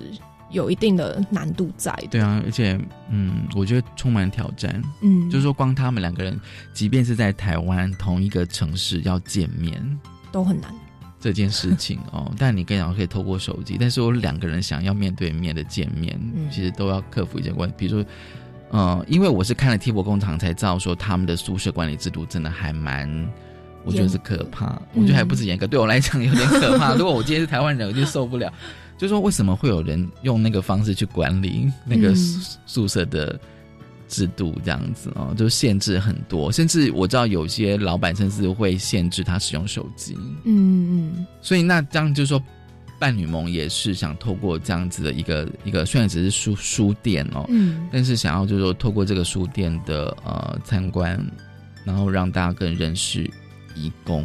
[0.50, 2.08] 有一定的难度在的。
[2.12, 4.82] 对啊，而且嗯，我觉得充满挑战。
[5.02, 6.40] 嗯，就是说，光他们两个人，
[6.72, 9.98] 即便是在台湾同一个城市要见面，
[10.30, 10.74] 都很难。
[11.22, 17.74] 这件事情 哦，但你跟讲可以透过手机，但是我两个人想要面对面的见面，其实都要克服一些关系。
[17.78, 18.10] 比如说，
[18.72, 23.08] 嗯，因为我是看了 T 博工厂才知道说他们的宿舍管理制度真的还蛮，
[23.84, 24.82] 我觉得是可怕。
[24.94, 26.94] 我觉得还不止严格，对我来讲有点可怕。
[26.98, 28.52] 如果我今天是台湾人，我就受不了。
[28.98, 32.12] 就说为什么会有人用那个方式去管理那个
[32.66, 33.38] 宿舍的？
[34.12, 40.14] 制度这样子哦，就限制很多，甚至我知道有些老板甚至会限制他使用手机。
[40.44, 42.40] 嗯嗯，所以那这样就是说，
[42.98, 51.18] 伴侣盟也是想透过这样子的一个一个，虽然只是书书店哦，嗯，但是想要就是说透过这个书店的呃参观，
[51.82, 53.22] 然后让大家更认识
[53.74, 54.24] 义工。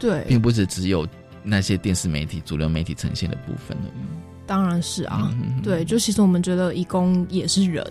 [0.00, 1.06] 对，并不是只有
[1.44, 4.02] 那些电视媒体、主流媒体呈现的部分而已。
[4.48, 5.32] 当然是啊，
[5.62, 7.86] 对，就其实我们觉得义工也是人。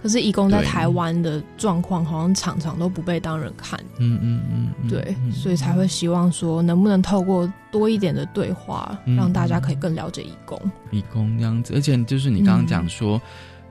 [0.00, 10.58] 可是义工在台湾的状况好像常常都不被当人看，嗯嗯嗯，对，所以才会希望说能不能透过多一点的对话，让大家可以更了解义工。
[10.90, 13.20] 义工这样子，而且就是你刚刚讲说，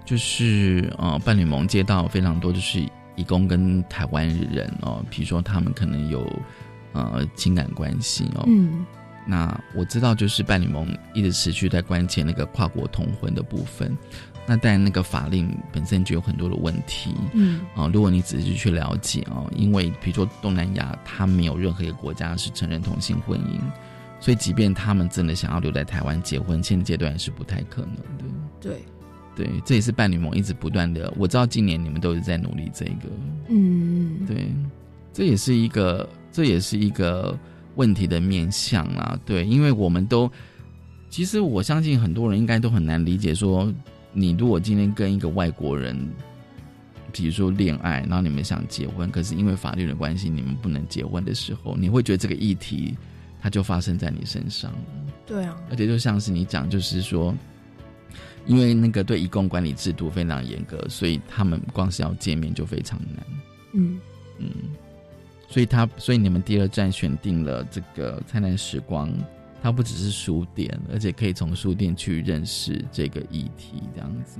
[0.06, 2.80] 就是呃，伴侣盟接到非常多就是
[3.16, 6.32] 义工跟台湾人哦，比如说他们可能有
[6.94, 8.86] 呃情感关系哦，嗯，
[9.26, 13.98] 那我知道就是伴侣盟一直持续在关切那个跨国同婚的部分。
[14.50, 17.14] 那但，那个法令本身就有很多的问题。
[17.34, 23.60] 嗯啊，如果你仔细去了解啊，因为比如说东南亚，它没有任何一个国家是承认同性婚姻，
[24.20, 28.24] 所以即便他们真的想要留在台湾结婚，现阶段是不太可能的。
[28.60, 28.82] 对，
[29.36, 31.14] 对，这也是伴侣盟一直不断的。
[31.16, 33.02] 我知道今年你们都是在努力这个。
[33.50, 34.52] 嗯，对，
[35.14, 37.38] 这也是一个，这也是一个
[37.76, 39.16] 问题的面向啊。
[39.28, 40.28] 对，因为我们都，
[41.08, 43.72] 其实我相信很多人应该都很难理解说。
[44.12, 45.96] 你如果今天跟一个外国人，
[47.12, 52.98] 比如说恋爱，然后你们想结婚，可是因为法律的关系，你们不能结婚的时候，你会觉得这个议题
[53.42, 54.74] 它就发生在你身上。
[55.26, 57.36] 对啊，而且就像是你讲，就是说，
[58.46, 63.26] 因为那个对移工管理制度非常严格，所以他们光是要见面就非常难。
[63.74, 64.00] 嗯
[64.40, 64.50] 嗯，
[65.48, 69.12] 所以他所以你们第二站选定了这个灿烂时光。
[69.62, 74.40] 它不只是书店，而且可以从书店去认识这个议题，这样子。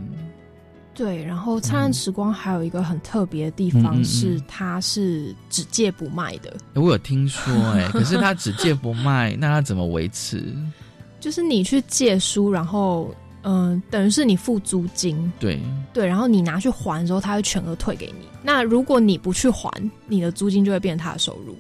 [0.96, 6.54] 对，然后灿烂时光还有一个很特别的地方是，它是只借不卖的。
[6.74, 10.54] 我有听说，哎，可是它只借不卖，那它怎么维持？
[11.22, 13.14] 就是你去借书，然后
[13.44, 15.62] 嗯，等于是你付租金，对
[15.94, 18.28] 对，然后你拿去还之后，他会全额退给你。
[18.44, 19.72] 那如果你不去还，
[20.08, 21.58] 你的租金就会变成他的收入。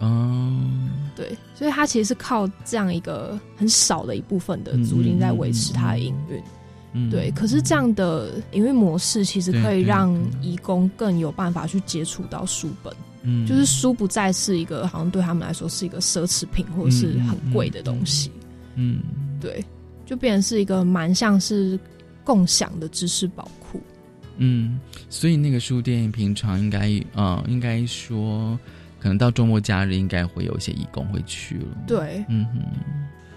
[0.00, 0.60] 哦，
[1.18, 6.40] 对，所以他其实是靠这样一个很少的一部分的租金在维持他的营运。
[6.92, 7.28] 嗯，对。
[7.32, 12.94] 可是这样的营运模式其实可以让义工更有办法去接触到书本。
[13.22, 18.30] 嗯，就是书不再是一个好像对他们来说是一个奢侈品或者是很贵的东西。
[18.76, 19.02] 嗯，
[19.40, 19.64] 对，
[20.06, 21.76] 就变成是一个蛮像是
[22.22, 23.80] 共享的知识宝库。
[24.36, 24.78] 嗯，
[25.10, 28.56] 所以那个书店平常应该呃，应该说。
[28.98, 31.76] 可能到周末假日应该会有一些义工会去了。
[31.86, 32.62] 对，嗯哼。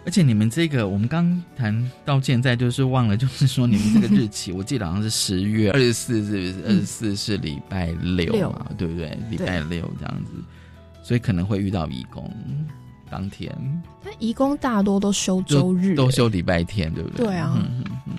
[0.03, 6.65] 而且你们这个，我们刚谈到现在，就是忘了，就是说你们这个日期，我记得好像是十月 二十四，是不是？
[6.65, 9.15] 二十四是礼拜六嘛，对不对？
[9.29, 10.31] 礼拜六这样子，
[11.03, 12.33] 所以可能会遇到义工
[13.11, 13.55] 当天。
[14.03, 17.27] 那义工大多都休周日，都休礼拜天，对不对？
[17.27, 17.53] 对啊。
[17.55, 18.13] 嗯嗯。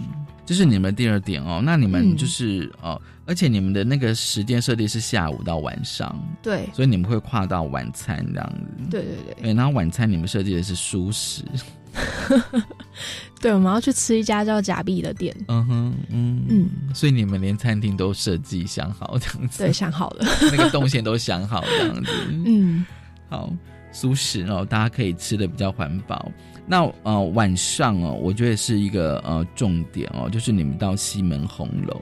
[0.46, 3.00] 这是你们第二点哦，那你们就是哦。
[3.24, 8.90] 而且你们的那个时间设定是下午到晚上，对，所以你们会跨到晚餐这样子。
[8.90, 9.42] 对对对。
[9.42, 11.44] 对，然后晚餐你们设计的是舒食。
[13.40, 15.34] 对，我们要去吃一家叫假币的店。
[15.48, 16.70] 嗯哼，嗯嗯。
[16.94, 19.58] 所以你们连餐厅都设计想好这样子。
[19.62, 20.24] 对，想好了。
[20.50, 22.10] 那个动线都想好这样子。
[22.46, 22.84] 嗯，
[23.28, 23.52] 好，
[23.92, 26.32] 素食哦，大家可以吃的比较环保。
[26.66, 32.00] 那呃，晚上哦，我觉得是一个呃重点哦，就是你们到西门红楼。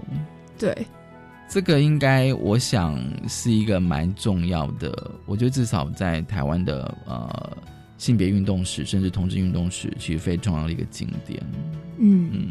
[0.57, 0.87] 对。
[1.51, 2.96] 这个应该，我想
[3.28, 5.11] 是一个蛮重要的。
[5.26, 7.57] 我觉得至少在台湾的呃
[7.98, 11.42] 性别运动史，甚至同志运动史，其实非常重要的一个景点。
[11.98, 12.48] 嗯嗯，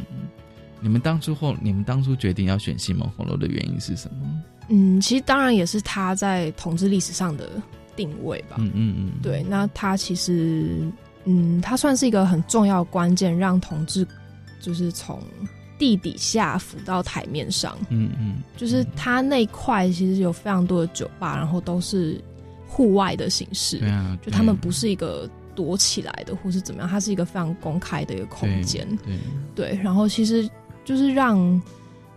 [0.82, 4.44] 你们当初后，你们当初决定要选西门红楼的原因是什么？
[4.68, 7.50] 嗯，其实当然也是他在同志历史上的
[7.96, 8.58] 定位吧。
[8.60, 10.92] 嗯嗯嗯，对，那他其实
[11.24, 14.06] 嗯，他算是一个很重要关键，让同志
[14.60, 15.24] 就是从。
[15.80, 22.22] 地底下浮到台面上，嗯嗯，就是它那块其实有非常多的酒吧，然后都是
[22.68, 29.18] 户外的形式，对啊，就他们不是一个躲起来的或是怎么样，它是一个非常公开的一个空间，对
[29.56, 30.48] 对，然后其实
[30.84, 31.62] 就是让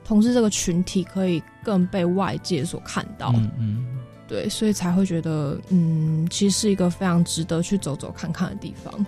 [0.04, 3.86] 同志这个群体可以更被外界所看到，嗯嗯，
[4.26, 9.06] 对，所以才会觉得，嗯，其实是一个非常值得去走走看看的地方，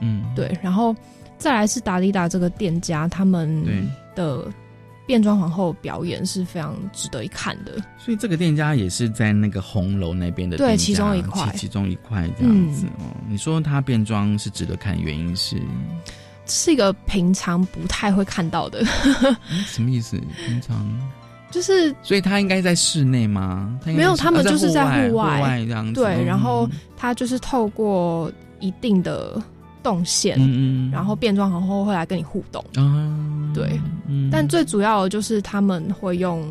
[0.00, 0.92] 嗯，对，然后。
[1.44, 3.62] 再来是达利达这个店家，他们
[4.14, 4.50] 的
[5.04, 7.72] 变装皇后表演是非常值得一看的。
[7.98, 13.14] 所以这个店家也是在那个红楼那边的对其中一块，其中一块这样子哦。
[13.28, 15.60] 你说他变装是值得看，原因是
[16.46, 18.82] 是一个平常不太会看到的。
[19.68, 20.18] 什么意思？
[20.46, 20.90] 平常
[21.50, 23.78] 就是所以他应该在室内吗？
[23.84, 26.00] 没有，他们就是在户外这样子。
[26.00, 26.66] 对，然后
[26.96, 29.42] 他就是透过一定的。
[29.84, 33.78] 动线，嗯嗯，然后变装皇后会来跟你互动，啊，对，
[34.32, 36.42] 但最主要的就是他们会用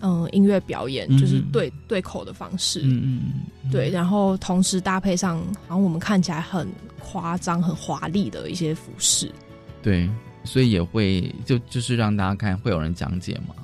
[0.00, 3.22] 嗯音乐表演，就是对对口的方式，嗯
[3.64, 6.68] 嗯，对，然后同时搭配上，好像我们看起来很
[6.98, 9.30] 夸张、很华丽的一些服饰，
[9.80, 10.10] 对，
[10.42, 13.54] 所以也会就就是让大家看，会有人讲解吗？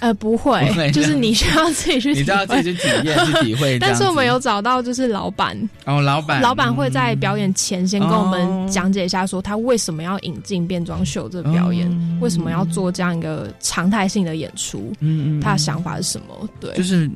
[0.00, 3.78] 呃，不会， 就是你需要自己去，你自己去体验、 去体会。
[3.78, 16.48] 但是我们有找到，就是老板哦，老板，老板会在表演前先跟我们讲解一下，说他为什么要引进变装秀这个表演，为什么要做这样一个常态性的演出，嗯嗯，他的想法是什么？
[16.60, 17.10] 对，就是。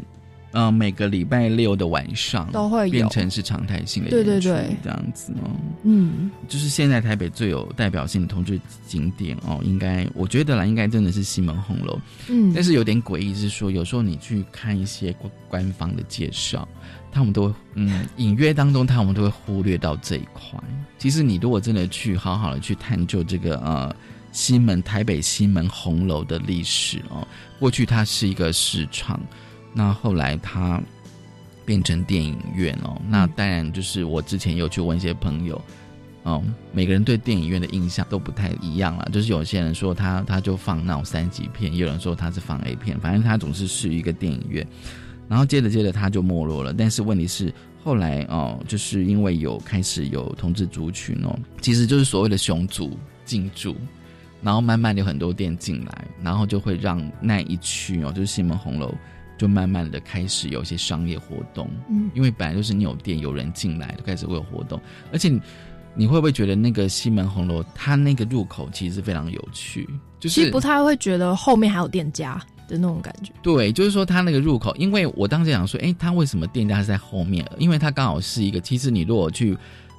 [0.52, 5.50] 呃，每个礼拜六的晚上都会变成是常态性的对对对这样子哦。
[5.82, 12.00] 嗯，就是现在台北最有代表性的同志景点哦，应该我觉得啦，应该真的是西门红楼。
[12.28, 15.14] 嗯，但是有点诡异是说，有时候你去看一些
[15.50, 16.66] 官方的介绍，
[17.12, 20.58] 他们都会嗯隐约当中，他们都会忽略到这一块。
[20.96, 23.94] 其实你如果真的去好好的去探究这个呃
[24.32, 27.28] 西门台北西门红楼的历史哦，
[27.58, 29.20] 过去它是一个市场。
[29.78, 30.82] 那后来它
[31.64, 35.62] 变成电影院哦，那当然就是我之前有去问一些朋友，
[36.24, 39.08] 哦，每个人对电影院的印象都不太一样了。
[39.12, 44.66] 就是有些人说他他就放那种三级片，也有人说他是放 A 片，反正他总是是一个电影院。
[45.28, 46.74] 然后接着接着他就没落了。
[46.74, 47.54] 但是问题是
[47.84, 53.76] 后来哦，就是因为有开始有同志族群哦，其实就是所谓的雄族进驻，
[54.42, 58.92] 然后慢慢有很多店进来，然后就会让那一区哦，就是西门红楼。
[59.38, 64.78] 就慢慢的开始有一些商业活动，嗯，因为本来就是你有店有人进来，就开始会有活动，
[65.12, 65.32] 而且
[65.94, 69.88] 你会不会觉得那个西门红楼它那个入口其实非常有趣，
[70.20, 72.34] 就是其实不太会觉得后面还有店家
[72.66, 73.32] 的那种感觉。
[73.42, 77.48] 对，就是说它那个入口，因为我当时想说，哎，它为什么店家是在后面？
[77.58, 79.56] 因为它刚好是一个，其实你如果去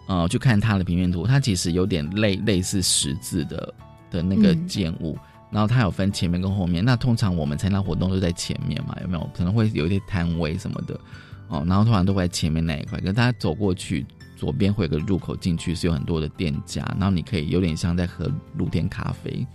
[0.08, 3.74] 呃去看它的平面图，它其实有点类类似十字的
[4.12, 5.18] 的那个建物。
[5.52, 9.30] 然后它有分前面跟后面，那通常我们参加活动都在前面嘛，有没有？
[9.34, 11.00] 可能会有一些摊位什么的，
[11.47, 19.45] 哦，然后通常都会在前面那一块，可是他走过去，左边会有个入口进去，是有很多的店家，然后你可以有点像在喝露天咖啡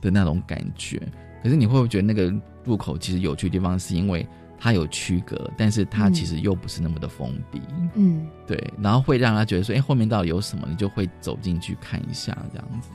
[0.00, 1.00] 的那种感觉。
[1.42, 2.32] 可是你会不会觉得那个
[2.64, 4.26] 入口其实有趣的地方，是因为
[4.58, 7.60] 它有区隔，但是它其实又不是那么的封闭。
[7.94, 10.66] 嗯，对，然后会让他觉得说，哎，后面到底有什么？
[10.70, 12.88] 你就会走进去看一下，这样子。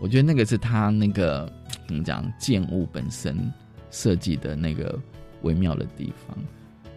[0.00, 1.50] 我觉得那个是他那个
[1.86, 3.36] 怎么讲建物本身
[3.90, 4.98] 设计的那个
[5.42, 6.36] 微妙的地方。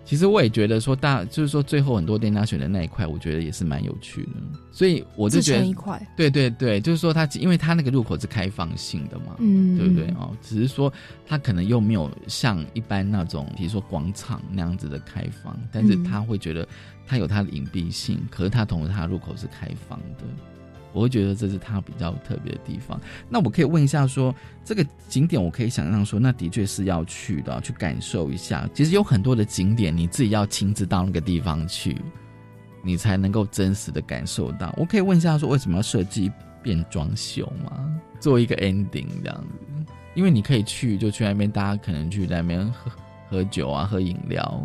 [0.04, 4.30] 其实我也觉得说大，就是说最后很多店家选的那一块，我觉得也是蛮有趣的。
[4.70, 10.36] 所以我就觉得一块，对对对，就是说它，因为它那个入口是开放性的嘛，嗯，对不对哦？
[10.42, 10.92] 只是说
[11.26, 16.68] 它可能又没有像一般那种，比如说广场那样子的开放，但是他会觉得
[17.08, 20.26] 它有它的隐蔽性，可是它同时它入口是开放的。
[20.94, 23.00] 我会觉得这是它比较特别的地方。
[23.30, 24.34] 那我可以问一下，说
[24.64, 28.70] 这个景点，我可以想象说，那的确是要去的，去感受一下。
[28.74, 31.96] 其实有很多的景点，你自己要亲自到那个地方去，
[32.84, 34.74] 你才能够真实的感受到。
[34.78, 36.32] 我可以问一下，说为什么要设计
[36.62, 38.02] 变装秀吗？
[38.20, 39.94] 做一个 ending 这样子？
[40.14, 42.92] 因为你可以去，就去那边，大家可能去那边喝
[43.30, 44.62] 喝酒啊，喝饮料，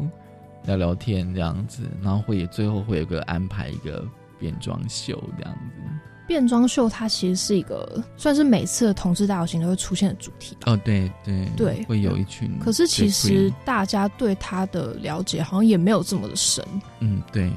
[0.64, 4.04] 聊聊天这样子，然后会最后会有个安排一个
[4.40, 5.80] 变装秀这样子。
[6.26, 12.58] 变装秀它其实是一个算是每次的同志大游行都会出现的主题哦，对对对，会有一群。
[12.58, 16.64] 可是其实大家对他的了解好像也没有这么的深。
[17.00, 17.50] 嗯，对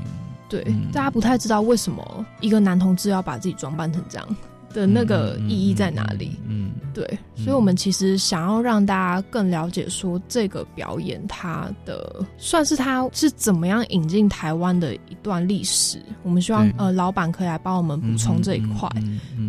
[0.47, 4.35] 对，大家不太知道为什么一个男同志要把自己装扮成这样。
[4.73, 6.31] 的那个意义在哪里？
[6.47, 7.05] 嗯，对，
[7.35, 16.01] 所以，我们其实想要让大家更了解，说这个表演它的算是它是怎么样引进台湾的一段历史。
[16.23, 18.89] 我们希望呃，老板可以来帮我们补充这一块。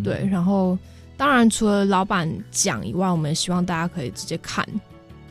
[0.02, 0.78] 对，然后
[1.16, 4.66] 当然除了老板讲以外，我们也希望大家可以直接看。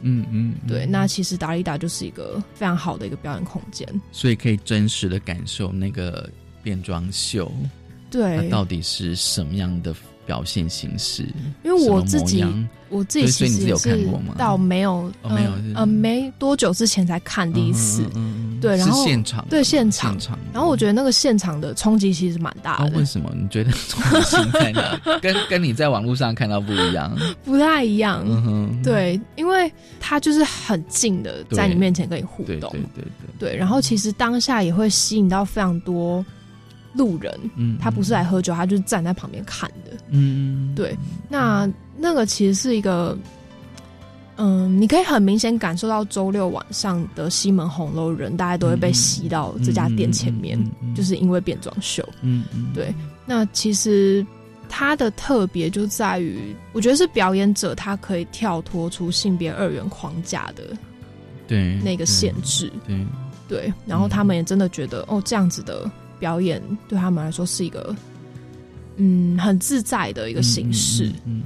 [0.01, 6.29] 嗯嗯，对，那其实达利达就是一个非常好的一个表演空间，所以可以真实的感受那个
[6.63, 7.51] 变装秀。
[8.09, 9.93] 对，到底是什么样的
[10.25, 11.23] 表现形式？
[11.63, 12.45] 因为我自己，
[12.89, 14.35] 我自己其实有看过吗？
[14.37, 18.03] 倒没有，没有，呃，没多久之前才看第一次。
[18.61, 20.17] 对，然后现场，对现场，
[20.51, 22.97] 然后我觉得那个现场的冲击其实蛮大的。
[22.97, 23.31] 为什么？
[23.33, 24.99] 你觉得冲击在哪？
[25.21, 27.17] 跟跟你在网络上看到不一样？
[27.45, 28.25] 不太一样。
[28.83, 33.55] 对，因为他就是很近的在你面前跟你互动，对对对对。
[33.55, 36.25] 然后其实当下也会吸引到非常多。
[36.93, 40.97] 路人，嗯，他不是来喝酒，他就是站在旁边看的，嗯，对。
[41.29, 43.17] 那那个其实是一个，
[44.37, 50.59] 嗯，你可以很明显感受到周六晚上的西门红楼人，大家都会被吸到这家店前面，
[50.95, 52.93] 就是因为变装秀，嗯嗯，对。
[53.25, 54.25] 那其实
[54.67, 60.63] 它的特别就在于，我觉得是表演者他可以跳脱出性别二元框架的，
[61.47, 63.05] 对那个限制，对
[63.47, 63.73] 对。
[63.85, 65.89] 然后他们也真的觉得，哦，这样子的。
[66.19, 67.95] 表演对他们来说是一个，
[68.97, 71.43] 嗯，很自在的一个形式，嗯，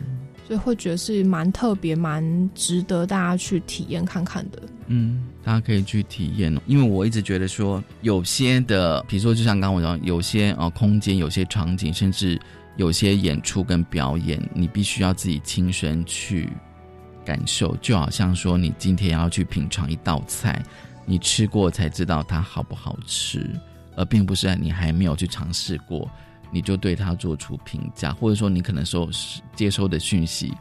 [0.48, 4.62] 所以会觉得是蛮特别、蛮值得大家去体验看看的。
[4.88, 6.62] 嗯，大家可以去体验哦。
[6.68, 12.38] 因为我一直觉得说，有些的，比如说，就像刚刚我讲，有些呃空间、有些场景，甚至
[12.76, 16.50] 有些演出跟表演，你必须要自己亲身去
[17.24, 17.74] 感受。
[17.78, 20.62] 就好像说，你今天要去品尝一道菜，
[21.06, 23.50] 你吃过才知道它好不好吃。
[23.96, 26.10] 而并不是你还没有去尝试过，
[26.52, 29.10] 你就对他做出评价，或者说你可能收
[29.56, 30.54] 接收的讯息，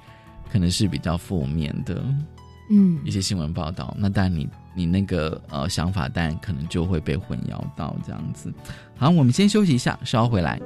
[0.51, 2.03] 可能是比较负面的，
[2.71, 8.53] 嗯，一些新闻报道，那但你你那个呃想法，但可能就会被混淆到这样子。
[8.97, 10.61] 好，我们先休息一下，稍后回来。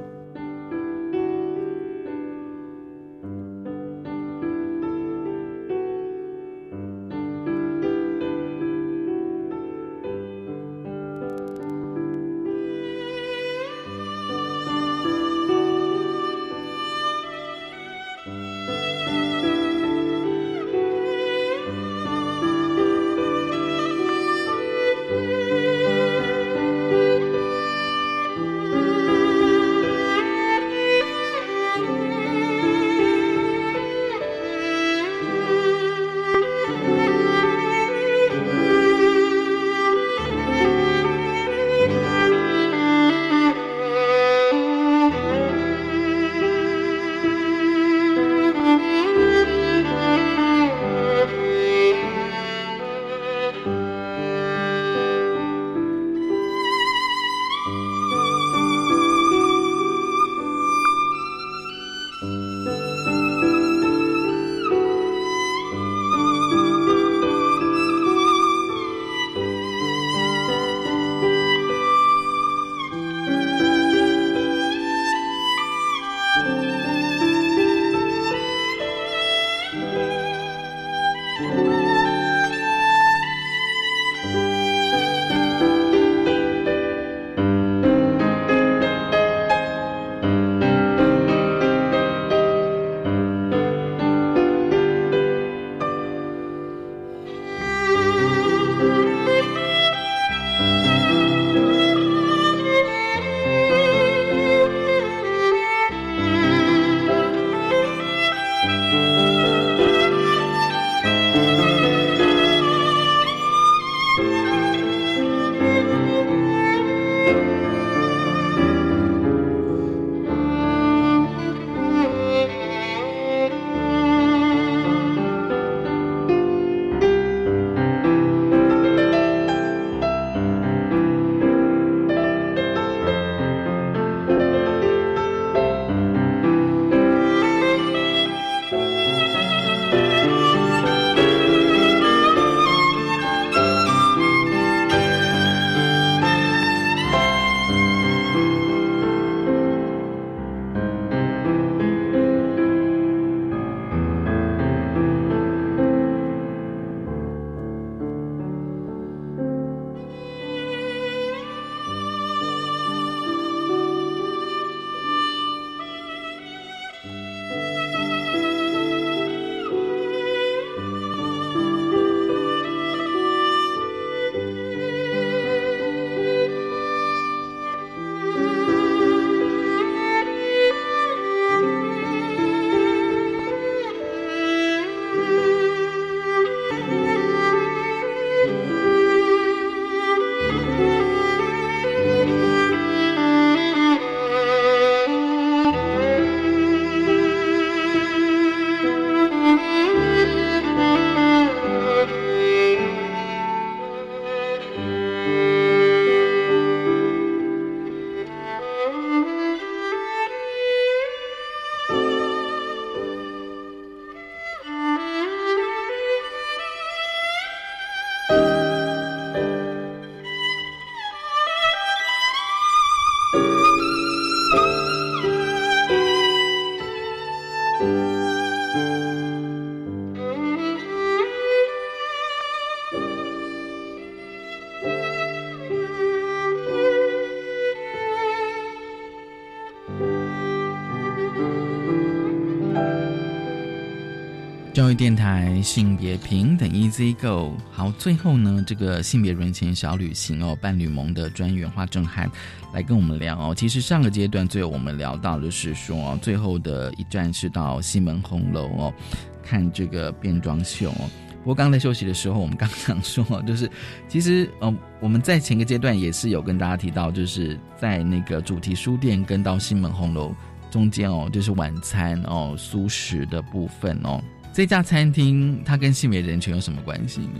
[244.96, 247.54] 电台性别平等 Easy Go。
[247.70, 252.30] 好，最后呢，这个性别人前小旅行哦，伴侣盟的专员花正涵
[252.72, 253.54] 来跟我们聊哦。
[253.54, 258.94] 其实上个阶段最后我们聊到的是说哦，最后的一站是到西门红楼哦，
[259.42, 261.10] 看这个变装秀哦。
[261.40, 263.70] 不过刚在休息的时候，我们刚想说，就是
[264.08, 270.34] 其实呃，我们在前个阶段也是有跟大家提到，就是在那个主题书店跟到西门红楼
[270.70, 274.22] 中间哦，就是晚餐哦，素食的部分哦。
[274.56, 277.34] 这家餐厅它跟性别人权有什么关系呢？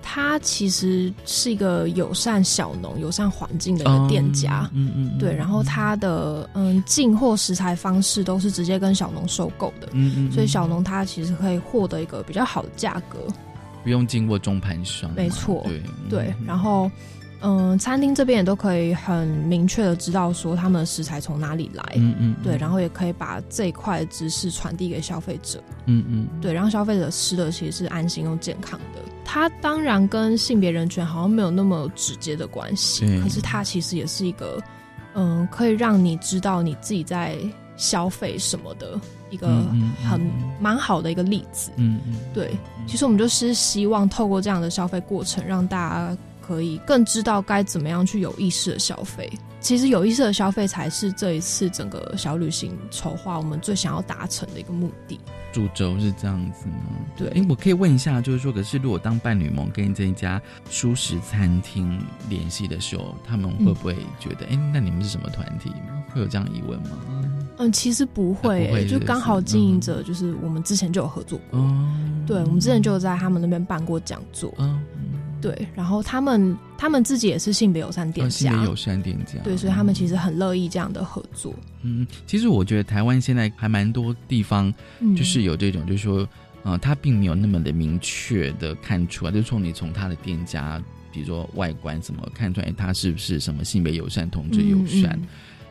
[0.00, 5.34] 它其实是一个友善小农、友善环境的一个店家，嗯嗯，对。
[5.34, 13.18] 然后它的嗯进货食材方式都是直接跟小农收购的，嗯嗯，所以小农他其实可以获得一个比较好的价格，
[13.82, 16.34] 不用经过中盘商，没错，对对。
[16.46, 16.88] 然后。
[17.48, 29.00] 嗯，餐厅这边也都可以很明确的知道说他们的食材从哪里来，嗯嗯，对，然后也可以把这一块知识传递给消费者，嗯嗯，对，让消费者吃的其实是安心又健康的。
[29.24, 34.60] 它当然跟性别人权好像没有那么直接的关系，可是它其实也是一个，
[35.14, 37.36] 嗯，可以让你知道你自己在
[37.76, 39.46] 消费什么的一个
[40.02, 40.20] 很
[40.58, 42.56] 蛮好的一个例子，嗯嗯，对，
[42.88, 46.18] 其实我们就是希望透过这样的消费过程，让大家。
[46.46, 49.30] 可以更知道该怎么样去有意识的消费。
[49.60, 55.18] 其实有意识的消费才是这一次整个小旅行筹划我们最想要达成的一个目的。
[55.52, 56.74] 主轴是这样子吗？
[57.16, 57.28] 对。
[57.30, 60.40] 哎，我可以问一下，就是说，可是如果当伴侣盟跟这一家
[60.70, 65.72] 舒食餐厅联系的时候，他们会不会觉得，哎，那你们是什么团体？
[66.12, 66.90] 会有这样疑问吗？
[67.58, 71.58] 嗯，其实不会，就刚好经营者就是我们之前就有合作过，
[72.26, 74.54] 对，我们之前就有在他们那边办过讲座。
[74.58, 74.78] 嗯。
[75.40, 81.54] 对，然后他们他们自己也是性别友善店家，性别友善店家，对，所以他们其实很乐意这样的合作。
[81.82, 84.72] 嗯，其实我觉得台湾现在还蛮多地方，
[85.16, 86.26] 就是有这种，就是说，
[86.62, 90.82] 呃，他并没有那么的明确的看出来，就从你从他的店家，
[91.12, 95.20] 比如说外观怎么看出来，他是不是什么性别友善、同志友善。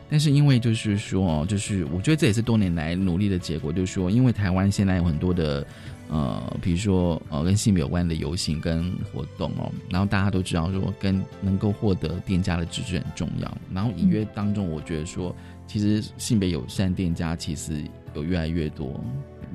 [0.08, 5.66] 但是因为就是说，就是我觉得这也是多年来努力的结果，就是说，因为台湾现在有很多的。
[6.08, 13.58] 呃，比如说呃，跟性别有关的游行跟活动哦，然后大家都知道说，跟能够获得店家的支持很重要。
[13.72, 15.34] 然后隐约当中，我觉得说，
[15.66, 17.84] 其实性别友善店家其实
[18.14, 19.00] 有越来越多。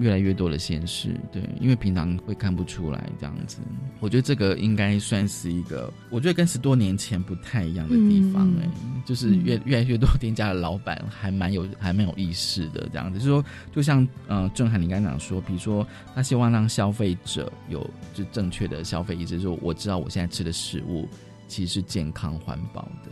[0.01, 3.59] 越来越多的现实，对，因为平常会看不出来这样子。
[3.99, 8.67] 我觉得这个应该算是一个，我觉得跟十多年前不太一样的地方哎，
[9.05, 21.07] 就是越越来越多店家的老板还蛮有还蛮有意识的这样子，就说就像嗯，郑涵你刚才讲说，比如说他希望让消费者有就正确的消费意识，说我知道我现在吃的食物
[21.47, 23.11] 其实是健康环保的，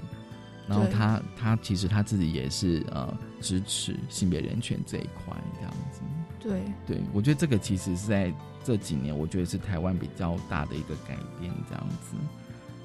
[0.68, 6.02] 然后他他其实他自己也是呃支持性别人权这一块这样子。
[6.50, 8.34] 对对，我觉得这个其实是在
[8.64, 12.16] 这几年，我觉得是台湾比较大的一个改变，这样子。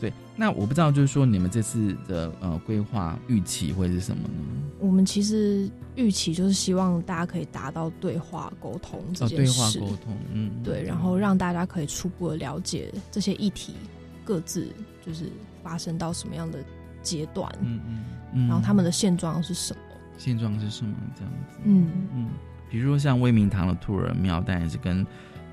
[0.00, 4.34] 对，那我不知道，就是说你们这次的呃规划预期会是什么呢？
[4.78, 13.74] 我们其实预期就是希望大家可以达到对话沟通这件事，对话沟通，嗯，对，然后让大家可以初步的了解这些议题
[14.24, 14.68] 各自
[15.06, 15.30] 就是
[15.62, 16.58] 发生到什么样的
[17.00, 17.80] 阶段，嗯
[18.34, 19.80] 嗯，然后他们的现状是什么？
[20.18, 20.94] 现状是什么？
[21.16, 22.28] 这样子，嗯嗯。
[22.74, 25.06] 比如说像威明堂的兔儿庙，当然是跟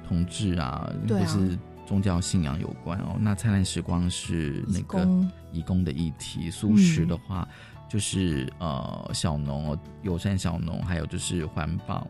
[0.07, 1.55] 同志啊，或是
[1.85, 3.15] 宗教信仰有关哦。
[3.19, 5.07] 那灿烂时光是那个
[5.51, 7.47] 义工的议题，素食的话
[7.87, 12.07] 就是呃小农友善小农，还有就是环保。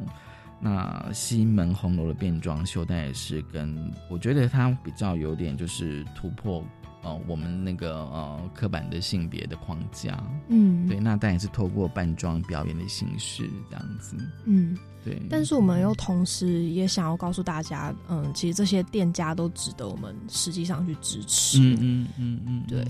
[0.61, 6.63] 那西门红楼的变装秀，但也是跟我觉得它比较有点就是突破。
[7.03, 15.19] 呃，我们那个呃刻板的性别的框架，嗯，对，那当然是透过扮装表演的形式这样子，嗯，对。
[15.29, 22.85] 但是我们又同时也想要告诉大家，嗯，其实这些店家都值得我们实际上去支持，嗯嗯嗯嗯，对，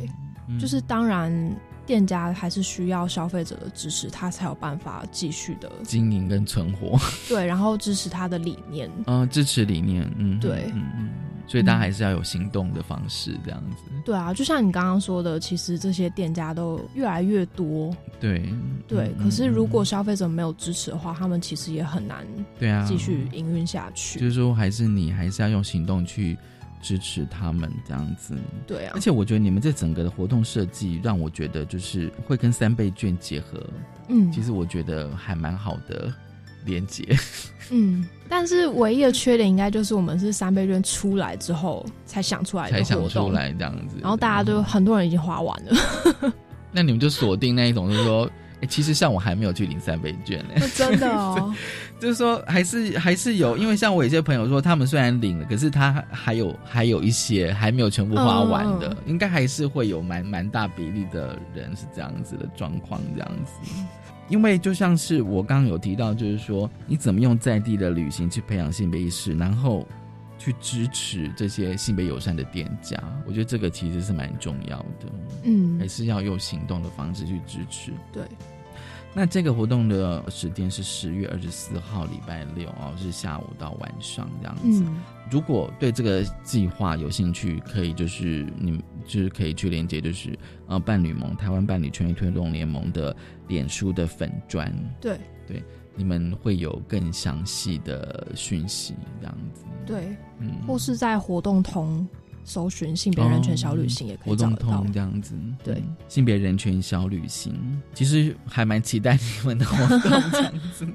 [0.59, 1.31] 就是当然
[1.85, 6.99] 店家还是需要消费者的支持，他才有办法继续的经营跟存活，
[7.29, 11.09] 对，然后支持他的理念，嗯，支持理念，嗯，对，嗯嗯。
[11.51, 13.83] 所以大家还是要有行动的方式，这样子。
[14.05, 17.93] 对啊，就像你刚刚说的，其实这些店家都越来越多。
[18.21, 18.41] 对
[18.87, 22.25] 对，可是如果消费者没有支持的话，他们其实也很难
[22.57, 24.17] 对啊继续营运下去。
[24.17, 26.37] 就是说，还是你还是要用行动去
[26.81, 28.33] 支持他们这样子。
[28.65, 33.61] 对啊，而且我觉得你们这整个的活动设计，让我觉得就是会跟三倍券结合。
[34.07, 36.13] 嗯，其实我觉得还蛮好的。
[36.65, 37.03] 连接，
[37.69, 46.33] 嗯，但是唯一的缺点应该就是我们是三倍券出来之后才想出来才想出，来这样子，然后大家都很多人已经花完了。
[46.71, 48.29] 那你们就锁定那一种，就是说
[48.69, 51.53] 其实像我还没有去领三倍券呢，真的哦。
[51.99, 63.51] 就是说，还是还是有，因为像我有些朋友说，他们虽然领了，可是他还有还有一些还没有全部花完的，应该还是会有蛮蛮大比例的人是这样子的状况，这样子。
[64.27, 69.87] 因为就像是我刚刚有提到，就是说你怎么用在地的旅行去培养性别意识，然后
[70.37, 72.97] 去支持这些性别友善的店家，
[73.27, 75.11] 我觉得这个其实是蛮重要的。
[75.43, 77.91] 嗯，还是要用行动的方式去支持。
[78.11, 78.23] 对。
[79.13, 84.85] 那这个活动的时间是十月二十四号，礼拜六哦，是下午到晚上这样子。
[85.29, 93.13] 如果对这个计划有兴趣，可以就是你就是可以去连接，就是呃伴侣盟台湾伴侣权益推动联盟的
[93.51, 94.73] 脸书的粉砖。
[94.99, 95.61] 对对，
[95.95, 99.63] 你们会有更详细的讯息这样子。
[99.85, 102.07] 对，嗯，或是在活动通。
[102.43, 107.53] 搜寻性别人权小旅行也可以找到这样子，对性别人权小旅行，
[107.93, 109.99] 其实还蛮期待你们的活动
[110.31, 110.87] 这样子。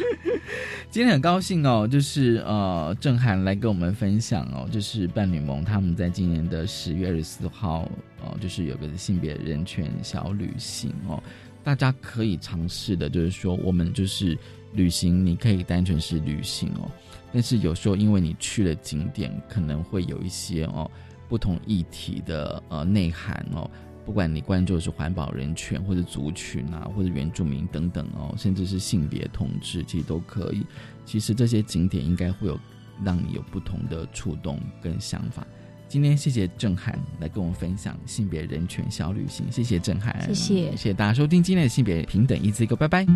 [0.90, 7.88] 今天很高兴哦，就是呃，郑涵来跟我们分享哦，就是伴侣盟他们在今年的十月二十四号
[8.22, 11.22] 哦，就是有个性别人权小旅行哦，
[11.68, 14.38] 大家可以尝试的，就是说我们就是
[14.72, 16.90] 旅行，你可以单纯是旅行哦。
[17.30, 20.90] 但是有时候，因为你去了景点，可能会有一些哦
[21.28, 23.70] 不同议题的呃内涵哦。
[24.06, 30.64] 不管你关注的是环保、人权，或者族群啊，或者原住民等等哦，甚至是性别同志，其实都可以。
[31.04, 32.58] 其实这些景点应该会有
[33.04, 35.46] 让你有不同的触动跟想法。
[35.88, 43.06] 今天谢谢郑涵来跟我们分享性别人权小旅行，谢谢郑涵，谢谢，谢谢大家收听今天的性别平等一字一个，拜拜。